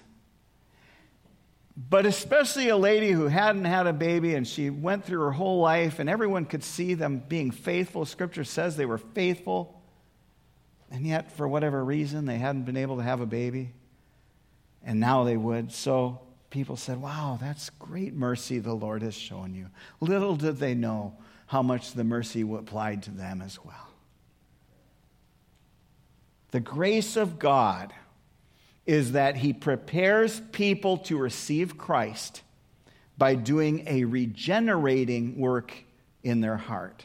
But 1.77 2.07
especially 2.07 2.69
a 2.69 2.77
lady 2.77 3.11
who 3.11 3.27
hadn't 3.27 3.65
had 3.65 3.89
a 3.89 3.93
baby 3.93 4.37
and 4.37 4.47
she 4.47 4.71
went 4.71 5.05
through 5.05 5.23
her 5.23 5.33
whole 5.33 5.61
life 5.61 5.99
and 5.99 6.09
everyone 6.09 6.45
could 6.45 6.63
see 6.63 6.95
them 6.95 7.21
being 7.27 7.51
faithful. 7.51 8.05
Scripture 8.05 8.45
says 8.45 8.77
they 8.77 8.87
were 8.87 8.99
faithful. 8.99 9.83
And 10.89 11.05
yet, 11.05 11.33
for 11.33 11.49
whatever 11.49 11.85
reason, 11.85 12.27
they 12.27 12.39
hadn't 12.39 12.63
been 12.63 12.77
able 12.77 12.99
to 12.99 13.03
have 13.03 13.21
a 13.21 13.27
baby. 13.27 13.73
And 14.85 15.01
now 15.01 15.25
they 15.25 15.37
would. 15.37 15.73
So 15.73 16.21
people 16.51 16.77
said, 16.77 17.01
Wow, 17.01 17.39
that's 17.41 17.71
great 17.71 18.15
mercy 18.15 18.59
the 18.59 18.75
Lord 18.75 19.03
has 19.03 19.15
shown 19.15 19.55
you. 19.55 19.67
Little 20.01 20.37
did 20.37 20.59
they 20.59 20.75
know 20.75 21.17
how 21.47 21.63
much 21.63 21.93
the 21.93 22.05
mercy 22.05 22.43
applied 22.43 23.03
to 23.05 23.11
them 23.11 23.43
as 23.43 23.59
well. 23.65 23.89
The 26.51 26.61
grace 26.61 27.17
of 27.17 27.39
God 27.39 27.93
is 28.87 29.13
that 29.13 29.37
He 29.37 29.53
prepares 29.53 30.41
people 30.53 30.99
to 30.99 31.19
receive 31.19 31.77
Christ 31.77 32.43
by 33.19 33.35
doing 33.35 33.85
a 33.87 34.05
regenerating 34.05 35.39
work 35.39 35.75
in 36.23 36.41
their 36.41 36.57
heart. 36.57 37.05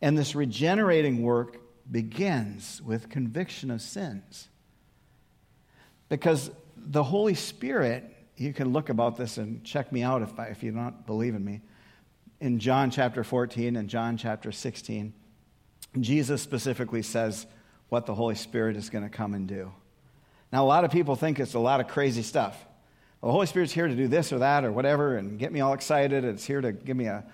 And 0.00 0.16
this 0.16 0.34
regenerating 0.34 1.22
work 1.22 1.58
begins 1.90 2.80
with 2.82 3.08
conviction 3.08 3.70
of 3.70 3.80
sins. 3.80 4.48
Because 6.08 6.50
the 6.84 7.02
Holy 7.02 7.34
Spirit, 7.34 8.14
you 8.36 8.52
can 8.52 8.72
look 8.72 8.88
about 8.88 9.16
this 9.16 9.38
and 9.38 9.64
check 9.64 9.92
me 9.92 10.02
out 10.02 10.22
if, 10.22 10.32
if 10.38 10.62
you 10.62 10.72
don't 10.72 11.06
believe 11.06 11.34
in 11.34 11.44
me. 11.44 11.60
In 12.40 12.58
John 12.58 12.90
chapter 12.90 13.24
14 13.24 13.76
and 13.76 13.88
John 13.88 14.16
chapter 14.16 14.52
16, 14.52 15.12
Jesus 16.00 16.42
specifically 16.42 17.02
says 17.02 17.46
what 17.88 18.06
the 18.06 18.14
Holy 18.14 18.34
Spirit 18.34 18.76
is 18.76 18.90
going 18.90 19.04
to 19.04 19.10
come 19.10 19.34
and 19.34 19.46
do. 19.46 19.72
Now, 20.52 20.64
a 20.64 20.66
lot 20.66 20.84
of 20.84 20.90
people 20.90 21.16
think 21.16 21.40
it's 21.40 21.54
a 21.54 21.58
lot 21.58 21.80
of 21.80 21.88
crazy 21.88 22.22
stuff. 22.22 22.64
The 23.22 23.30
Holy 23.30 23.46
Spirit's 23.46 23.72
here 23.72 23.88
to 23.88 23.94
do 23.94 24.08
this 24.08 24.32
or 24.32 24.40
that 24.40 24.64
or 24.64 24.72
whatever 24.72 25.16
and 25.16 25.38
get 25.38 25.52
me 25.52 25.60
all 25.60 25.72
excited. 25.72 26.24
It's 26.24 26.44
here 26.44 26.60
to 26.60 26.72
give 26.72 26.96
me 26.96 27.06
a, 27.06 27.24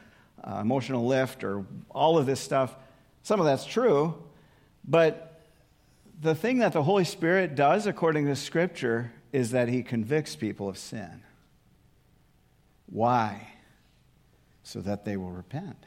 a 0.44 0.60
emotional 0.60 1.06
lift 1.06 1.42
or 1.42 1.66
all 1.90 2.16
of 2.16 2.26
this 2.26 2.40
stuff. 2.40 2.74
Some 3.22 3.40
of 3.40 3.46
that's 3.46 3.66
true, 3.66 4.14
but 4.84 5.42
the 6.20 6.34
thing 6.34 6.58
that 6.58 6.72
the 6.72 6.82
Holy 6.82 7.04
Spirit 7.04 7.54
does, 7.54 7.86
according 7.86 8.26
to 8.26 8.36
Scripture, 8.36 9.12
is 9.32 9.50
that 9.52 9.68
He 9.68 9.82
convicts 9.82 10.36
people 10.36 10.68
of 10.68 10.78
sin. 10.78 11.22
Why? 12.86 13.48
So 14.62 14.80
that 14.80 15.04
they 15.04 15.16
will 15.16 15.30
repent, 15.30 15.84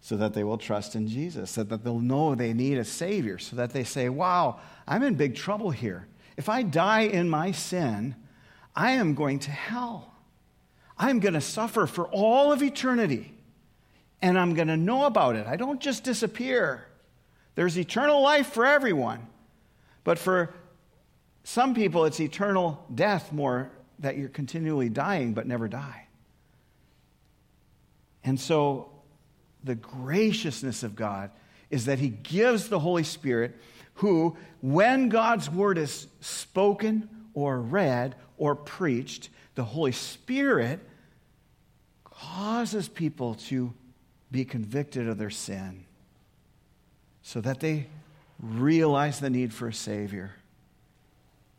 so 0.00 0.16
that 0.16 0.34
they 0.34 0.44
will 0.44 0.58
trust 0.58 0.94
in 0.94 1.08
Jesus, 1.08 1.50
so 1.50 1.62
that 1.62 1.84
they'll 1.84 1.98
know 1.98 2.34
they 2.34 2.52
need 2.52 2.78
a 2.78 2.84
Savior, 2.84 3.38
so 3.38 3.56
that 3.56 3.72
they 3.72 3.84
say, 3.84 4.08
Wow, 4.08 4.60
I'm 4.86 5.02
in 5.02 5.14
big 5.14 5.34
trouble 5.34 5.70
here. 5.70 6.08
If 6.36 6.48
I 6.48 6.62
die 6.62 7.02
in 7.02 7.28
my 7.28 7.52
sin, 7.52 8.16
I 8.74 8.92
am 8.92 9.14
going 9.14 9.38
to 9.40 9.50
hell. 9.50 10.14
I'm 10.98 11.20
going 11.20 11.34
to 11.34 11.40
suffer 11.40 11.86
for 11.86 12.06
all 12.08 12.52
of 12.52 12.62
eternity, 12.62 13.32
and 14.20 14.38
I'm 14.38 14.54
going 14.54 14.68
to 14.68 14.76
know 14.76 15.04
about 15.04 15.36
it. 15.36 15.46
I 15.46 15.56
don't 15.56 15.80
just 15.80 16.04
disappear. 16.04 16.86
There's 17.54 17.78
eternal 17.78 18.22
life 18.22 18.52
for 18.52 18.64
everyone. 18.64 19.26
But 20.04 20.18
for 20.18 20.54
some 21.44 21.74
people, 21.74 22.04
it's 22.04 22.20
eternal 22.20 22.84
death 22.94 23.32
more 23.32 23.70
that 23.98 24.16
you're 24.16 24.28
continually 24.28 24.88
dying 24.88 25.34
but 25.34 25.46
never 25.46 25.68
die. 25.68 26.06
And 28.24 28.38
so, 28.38 28.90
the 29.64 29.74
graciousness 29.74 30.82
of 30.82 30.94
God 30.94 31.30
is 31.70 31.86
that 31.86 31.98
He 31.98 32.08
gives 32.08 32.68
the 32.68 32.78
Holy 32.78 33.02
Spirit, 33.02 33.56
who, 33.94 34.36
when 34.60 35.08
God's 35.08 35.50
word 35.50 35.78
is 35.78 36.06
spoken 36.20 37.08
or 37.34 37.60
read 37.60 38.14
or 38.38 38.54
preached, 38.54 39.30
the 39.54 39.64
Holy 39.64 39.92
Spirit 39.92 40.80
causes 42.04 42.88
people 42.88 43.34
to 43.34 43.72
be 44.30 44.44
convicted 44.44 45.08
of 45.08 45.18
their 45.18 45.30
sin 45.30 45.84
so 47.22 47.40
that 47.40 47.60
they 47.60 47.86
realize 48.40 49.20
the 49.20 49.30
need 49.30 49.52
for 49.52 49.68
a 49.68 49.74
Savior. 49.74 50.32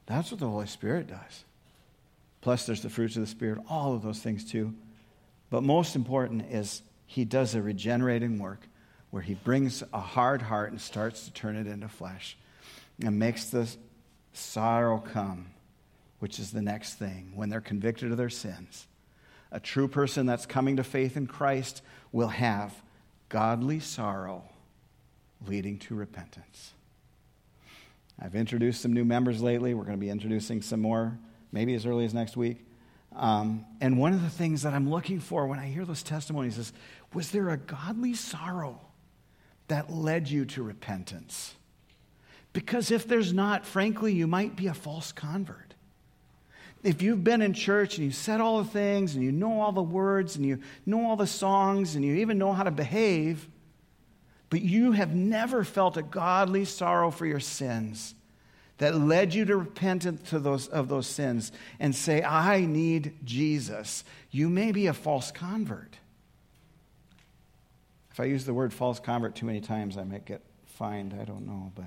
That's 0.06 0.32
what 0.32 0.40
the 0.40 0.50
Holy 0.50 0.68
Spirit 0.68 1.08
does. 1.08 1.46
Plus, 2.42 2.66
there's 2.66 2.82
the 2.82 2.90
fruits 2.90 3.16
of 3.16 3.22
the 3.22 3.28
Spirit, 3.28 3.60
all 3.70 3.96
of 3.96 4.04
those 4.04 4.20
things 4.20 4.44
too. 4.44 4.74
But 5.50 5.64
most 5.64 5.96
important 5.96 6.52
is 6.52 6.82
He 7.06 7.26
does 7.26 7.56
a 7.56 7.62
regenerating 7.62 8.40
work 8.40 8.68
where 9.12 9.22
He 9.22 9.36
brings 9.36 9.84
a 9.94 10.00
hard 10.00 10.42
heart 10.42 10.72
and 10.72 10.82
starts 10.82 11.26
to 11.26 11.32
turn 11.32 11.56
it 11.56 11.68
into 11.68 11.88
flesh 11.88 12.38
and 13.02 13.18
makes 13.18 13.46
the 13.46 13.70
sorrow 14.34 14.98
come, 14.98 15.48
which 16.20 16.40
is 16.40 16.52
the 16.52 16.62
next 16.62 16.96
thing 16.96 17.32
when 17.36 17.50
they're 17.50 17.62
convicted 17.62 18.12
of 18.12 18.18
their 18.18 18.30
sins. 18.30 18.88
A 19.52 19.60
true 19.60 19.88
person 19.88 20.26
that's 20.26 20.46
coming 20.46 20.78
to 20.78 20.84
faith 20.84 21.16
in 21.16 21.28
Christ 21.28 21.82
will 22.12 22.30
have 22.30 22.74
godly 23.30 23.80
sorrow 23.80 24.44
leading 25.48 25.78
to 25.80 25.96
repentance. 25.96 26.73
I've 28.24 28.36
introduced 28.36 28.82
some 28.82 28.94
new 28.94 29.04
members 29.04 29.42
lately. 29.42 29.74
We're 29.74 29.84
going 29.84 29.98
to 29.98 30.02
be 30.02 30.10
introducing 30.10 30.62
some 30.62 30.80
more, 30.80 31.20
maybe 31.52 31.74
as 31.74 31.86
early 31.86 32.06
as 32.06 32.14
next 32.14 32.38
week. 32.38 32.66
Um, 33.14 33.66
and 33.82 33.98
one 33.98 34.14
of 34.14 34.24
the 34.24 34.30
things 34.30 34.62
that 34.62 34.74
I'm 34.74 34.90
looking 34.90 35.20
for 35.20 35.46
when 35.46 35.60
I 35.60 35.68
hear 35.68 35.84
those 35.84 36.04
testimonies 36.04 36.58
is 36.58 36.72
was 37.14 37.32
there 37.32 37.50
a 37.50 37.58
godly 37.58 38.14
sorrow 38.14 38.80
that 39.68 39.92
led 39.92 40.30
you 40.30 40.46
to 40.46 40.64
repentance? 40.64 41.54
Because 42.54 42.92
if 42.92 43.08
there's 43.08 43.34
not, 43.34 43.66
frankly, 43.66 44.14
you 44.14 44.26
might 44.26 44.56
be 44.56 44.68
a 44.68 44.74
false 44.74 45.12
convert. 45.12 45.74
If 46.82 47.02
you've 47.02 47.24
been 47.24 47.42
in 47.42 47.54
church 47.54 47.98
and 47.98 48.06
you've 48.06 48.16
said 48.16 48.40
all 48.40 48.64
the 48.64 48.70
things 48.70 49.16
and 49.16 49.24
you 49.24 49.32
know 49.32 49.60
all 49.60 49.72
the 49.74 49.84
words 49.84 50.38
and 50.38 50.46
you 50.46 50.60
know 50.86 51.10
all 51.10 51.16
the 51.18 51.28
songs 51.28 51.96
and 51.96 52.06
you 52.06 52.16
even 52.16 52.38
know 52.38 52.54
how 52.54 52.64
to 52.64 52.72
behave, 52.72 53.48
but 54.50 54.62
you 54.62 54.92
have 54.92 55.14
never 55.14 55.64
felt 55.64 55.98
a 55.98 56.04
godly 56.04 56.66
sorrow 56.66 57.12
for 57.12 57.26
your 57.26 57.40
sins 57.40 58.16
that 58.78 58.96
led 58.96 59.34
you 59.34 59.46
to 59.46 59.58
repent 59.58 60.26
to 60.28 60.40
those, 60.40 60.68
of 60.68 60.88
those 60.90 61.08
sins 61.08 61.52
and 61.80 61.96
say, 61.96 62.24
I 62.24 62.66
need 62.66 63.14
Jesus, 63.24 64.04
you 64.32 64.50
may 64.50 64.72
be 64.72 64.88
a 64.88 64.94
false 64.94 65.32
convert. 65.32 65.98
If 68.12 68.20
I 68.20 68.26
use 68.26 68.46
the 68.46 68.54
word 68.54 68.74
false 68.74 69.00
convert 69.00 69.36
too 69.36 69.46
many 69.46 69.62
times, 69.62 69.98
I 69.98 70.04
might 70.04 70.26
get 70.26 70.42
fined. 70.66 71.18
I 71.20 71.26
don't 71.26 71.48
know. 71.48 71.72
But 71.76 71.86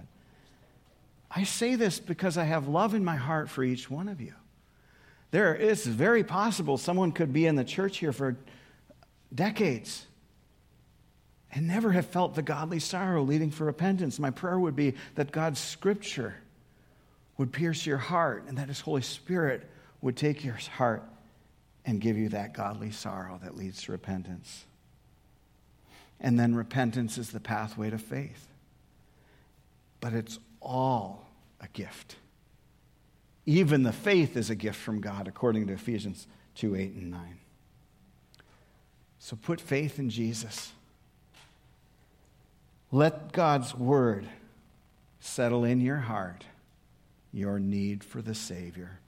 I 1.31 1.45
say 1.45 1.75
this 1.75 2.01
because 2.01 2.37
I 2.37 2.45
have 2.45 2.67
love 2.67 2.95
in 2.95 3.05
my 3.05 3.17
heart 3.17 3.49
for 3.49 3.63
each 3.63 3.91
one 3.91 4.09
of 4.09 4.21
you. 4.21 4.35
There, 5.31 5.55
it's 5.55 5.85
very 5.85 6.25
possible 6.25 6.79
someone 6.79 7.13
could 7.13 7.33
be 7.33 7.47
in 7.47 7.57
the 7.57 7.65
church 7.65 7.99
here 7.99 8.13
for 8.13 8.37
decades 9.35 10.07
and 11.53 11.67
never 11.67 11.93
have 11.93 12.07
felt 12.07 12.35
the 12.35 12.43
godly 12.43 12.79
sorrow 12.81 13.23
leading 13.23 13.51
for 13.51 13.65
repentance. 13.65 14.19
My 14.19 14.31
prayer 14.31 14.59
would 14.59 14.77
be 14.77 14.95
that 15.15 15.33
God's 15.33 15.61
scripture 15.61 16.37
would 17.39 17.53
pierce 17.53 17.87
your 17.87 17.99
heart 17.99 18.45
and 18.49 18.59
that 18.59 18.69
His 18.69 18.81
Holy 18.81 19.03
Spirit 19.03 19.69
would 20.01 20.17
take 20.17 20.45
your 20.45 20.59
heart 20.77 21.03
and 21.85 22.01
give 22.01 22.17
you 22.17 22.29
that 22.31 22.53
godly 22.53 22.91
sorrow 22.91 23.39
that 23.43 23.57
leads 23.57 23.83
to 23.83 23.93
repentance. 23.93 24.65
And 26.21 26.39
then 26.39 26.55
repentance 26.55 27.19
is 27.19 27.31
the 27.31 27.41
pathway 27.41 27.91
to 27.91 27.99
faith. 27.99 28.49
But 30.01 30.13
it's 30.13 30.39
all 30.61 31.29
a 31.61 31.69
gift. 31.69 32.17
Even 33.45 33.85
the 33.85 33.93
faith 33.93 34.37
is 34.37 34.51
a 34.51 34.55
gift 34.55 34.79
from 34.79 35.01
God, 35.01 35.29
according 35.29 35.69
to 35.69 35.75
Ephesians 35.75 36.27
2 36.57 36.75
8 36.75 36.95
and 36.95 37.11
9. 37.11 37.39
So 39.19 39.37
put 39.37 39.61
faith 39.61 39.99
in 39.99 40.11
Jesus. 40.11 40.73
Let 42.91 43.33
God's 43.33 43.75
word 43.75 44.27
settle 45.21 45.65
in 45.65 45.81
your 45.81 45.99
heart 45.99 46.45
your 47.37 47.59
need 47.59 48.03
for 48.03 48.23
the 48.23 48.35
Savior. 48.35 48.99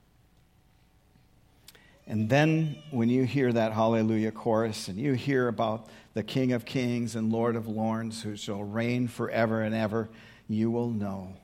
And 2.06 2.28
then 2.28 2.76
when 2.90 3.08
you 3.08 3.24
hear 3.24 3.50
that 3.52 3.72
hallelujah 3.72 4.32
chorus 4.32 4.88
and 4.88 4.98
you 4.98 5.14
hear 5.14 5.48
about 5.48 5.88
the 6.12 6.22
King 6.22 6.52
of 6.52 6.66
Kings 6.66 7.16
and 7.16 7.32
Lord 7.32 7.56
of 7.56 7.68
Lords 7.68 8.22
who 8.22 8.36
shall 8.36 8.62
reign 8.62 9.08
forever 9.08 9.62
and 9.62 9.74
ever, 9.74 10.10
you 10.46 10.70
will 10.70 10.90
know 10.90 11.34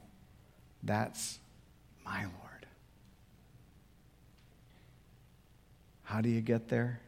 that's 0.83 1.39
my 2.05 2.21
Lord. 2.21 2.67
How 6.03 6.21
do 6.21 6.29
you 6.29 6.43
get 6.43 6.69
there? 6.69 7.01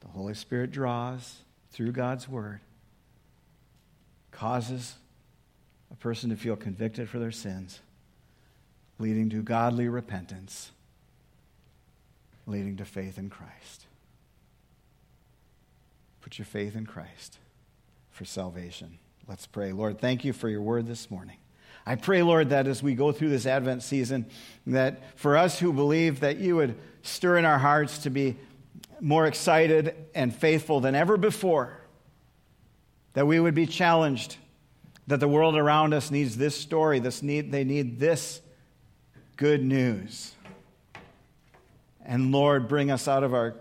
The 0.00 0.08
Holy 0.08 0.34
Spirit 0.34 0.70
draws 0.70 1.38
through 1.70 1.92
God's 1.92 2.28
Word, 2.28 2.60
causes 4.32 4.96
a 5.90 5.94
person 5.94 6.28
to 6.28 6.36
feel 6.36 6.56
convicted 6.56 7.08
for 7.08 7.18
their 7.18 7.30
sins, 7.30 7.80
leading 8.98 9.30
to 9.30 9.42
godly 9.42 9.88
repentance 9.88 10.72
leading 12.46 12.76
to 12.76 12.84
faith 12.84 13.18
in 13.18 13.30
Christ. 13.30 13.86
Put 16.20 16.38
your 16.38 16.46
faith 16.46 16.76
in 16.76 16.86
Christ 16.86 17.38
for 18.10 18.24
salvation. 18.24 18.98
Let's 19.28 19.46
pray. 19.46 19.72
Lord, 19.72 20.00
thank 20.00 20.24
you 20.24 20.32
for 20.32 20.48
your 20.48 20.62
word 20.62 20.86
this 20.86 21.10
morning. 21.10 21.36
I 21.84 21.96
pray, 21.96 22.22
Lord, 22.22 22.50
that 22.50 22.68
as 22.68 22.82
we 22.82 22.94
go 22.94 23.10
through 23.10 23.30
this 23.30 23.46
Advent 23.46 23.82
season, 23.82 24.26
that 24.66 25.18
for 25.18 25.36
us 25.36 25.58
who 25.58 25.72
believe 25.72 26.20
that 26.20 26.36
you 26.36 26.56
would 26.56 26.76
stir 27.02 27.38
in 27.38 27.44
our 27.44 27.58
hearts 27.58 27.98
to 27.98 28.10
be 28.10 28.36
more 29.00 29.26
excited 29.26 29.96
and 30.14 30.34
faithful 30.34 30.80
than 30.80 30.94
ever 30.94 31.16
before, 31.16 31.76
that 33.14 33.26
we 33.26 33.40
would 33.40 33.54
be 33.54 33.66
challenged, 33.66 34.36
that 35.08 35.18
the 35.18 35.26
world 35.26 35.56
around 35.56 35.92
us 35.92 36.10
needs 36.10 36.36
this 36.36 36.56
story, 36.56 37.00
this 37.00 37.20
need, 37.20 37.50
they 37.50 37.64
need 37.64 37.98
this 37.98 38.41
good 39.36 39.62
news. 39.62 40.34
And 42.04 42.32
Lord, 42.32 42.68
bring 42.68 42.90
us 42.90 43.08
out 43.08 43.22
of 43.22 43.34
our 43.34 43.54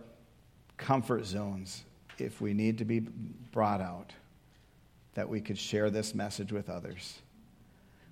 comfort 0.78 1.26
zones 1.26 1.84
if 2.18 2.42
we 2.42 2.54
need 2.54 2.80
to 2.80 2.86
be 2.86 3.00
brought 3.00 3.82
out, 3.82 4.14
that 5.14 5.30
we 5.30 5.42
could 5.42 5.58
share 5.58 5.90
this 5.90 6.16
message 6.16 6.52
with 6.52 6.70
others. 6.70 7.20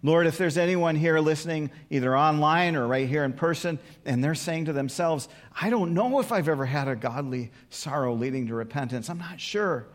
Lord, 0.01 0.27
if 0.27 0.37
there's 0.37 0.57
anyone 0.57 0.95
here 0.95 1.19
listening, 1.19 1.71
either 1.89 2.17
online 2.17 2.75
or 2.75 2.87
right 2.87 3.07
here 3.07 3.25
in 3.25 3.33
person, 3.33 3.79
and 4.05 4.23
they're 4.23 4.35
saying 4.35 4.65
to 4.65 4.73
themselves, 4.73 5.27
I 5.59 5.69
don't 5.69 5.93
know 5.93 6.19
if 6.19 6.31
I've 6.31 6.47
ever 6.47 6.65
had 6.65 6.87
a 6.87 6.95
godly 6.95 7.51
sorrow 7.69 8.13
leading 8.13 8.47
to 8.47 8.55
repentance, 8.55 9.09
I'm 9.09 9.17
not 9.17 9.41
sure. 9.41 9.87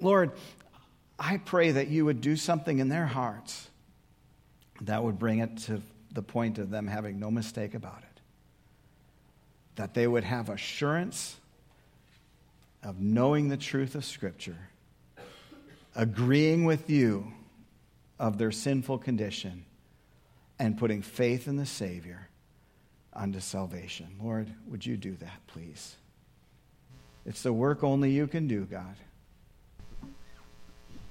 Lord, 0.00 0.32
I 1.18 1.38
pray 1.38 1.70
that 1.70 1.88
you 1.88 2.04
would 2.04 2.20
do 2.20 2.36
something 2.36 2.78
in 2.78 2.88
their 2.88 3.06
hearts 3.06 3.70
that 4.82 5.02
would 5.02 5.18
bring 5.18 5.38
it 5.38 5.56
to 5.58 5.80
the 6.14 6.22
point 6.22 6.58
of 6.58 6.70
them 6.70 6.86
having 6.86 7.20
no 7.20 7.30
mistake 7.30 7.74
about 7.74 7.98
it 7.98 8.14
that 9.76 9.94
they 9.94 10.06
would 10.06 10.24
have 10.24 10.48
assurance 10.48 11.36
of 12.82 13.00
knowing 13.00 13.48
the 13.48 13.56
truth 13.56 13.94
of 13.94 14.04
Scripture, 14.04 14.68
agreeing 15.96 16.64
with 16.64 16.90
you 16.90 17.32
of 18.18 18.38
their 18.38 18.52
sinful 18.52 18.98
condition, 18.98 19.64
and 20.58 20.78
putting 20.78 21.02
faith 21.02 21.48
in 21.48 21.56
the 21.56 21.66
Savior 21.66 22.28
unto 23.12 23.40
salvation. 23.40 24.06
Lord, 24.22 24.48
would 24.68 24.86
you 24.86 24.96
do 24.96 25.16
that, 25.16 25.46
please? 25.48 25.96
It's 27.26 27.42
the 27.42 27.52
work 27.52 27.82
only 27.82 28.10
you 28.10 28.26
can 28.26 28.46
do, 28.46 28.64
God. 28.64 28.94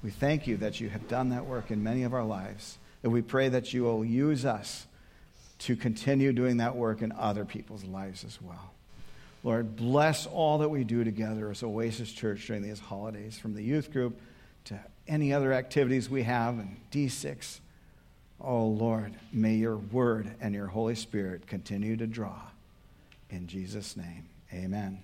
We 0.01 0.12
thank 0.12 0.47
you 0.47 0.58
that 0.58 0.80
you 0.80 0.89
have 0.89 1.08
done 1.08 1.30
that 1.30 1.45
work 1.45 1.72
in 1.72 1.84
many 1.84 2.04
of 2.04 2.14
our 2.14 2.24
lives, 2.24 2.78
and 3.01 3.12
we 3.12 3.22
pray 3.22 3.49
that 3.49 3.74
you 3.74 3.84
will 3.84 4.06
use 4.06 4.45
us 4.45 4.86
to 5.64 5.76
continue 5.76 6.34
doing 6.34 6.57
that 6.57 6.76
work 6.76 7.01
in 7.01 7.11
other 7.14 7.45
people's 7.45 7.84
lives 7.86 8.24
as 8.24 8.41
well. 8.41 8.74
Lord, 9.43 9.76
bless 9.76 10.26
all 10.26 10.59
that 10.59 10.70
we 10.70 10.84
do 10.84 11.03
together 11.03 11.49
as 11.51 11.64
Oasis 11.64 12.11
Church 12.11 12.47
during 12.47 12.61
these 12.61 12.80
holidays, 12.80 13.38
from 13.38 13.53
the 13.53 13.64
youth 13.64 13.91
group 13.91 14.20
to 14.66 14.80
any 15.07 15.34
other 15.34 15.51
activities 15.53 16.09
we 16.09 16.24
have 16.24 16.55
in 16.55 16.78
D6. 16.91 17.59
Oh, 18.39 18.68
Lord, 18.68 19.14
may 19.32 19.55
your 19.55 19.78
word 19.78 20.32
and 20.41 20.53
your 20.53 20.68
Holy 20.68 20.95
Spirit 20.95 21.47
continue 21.47 21.97
to 21.97 22.07
draw. 22.07 22.39
In 23.30 23.47
Jesus' 23.47 23.97
name, 23.97 24.26
amen. 24.53 25.01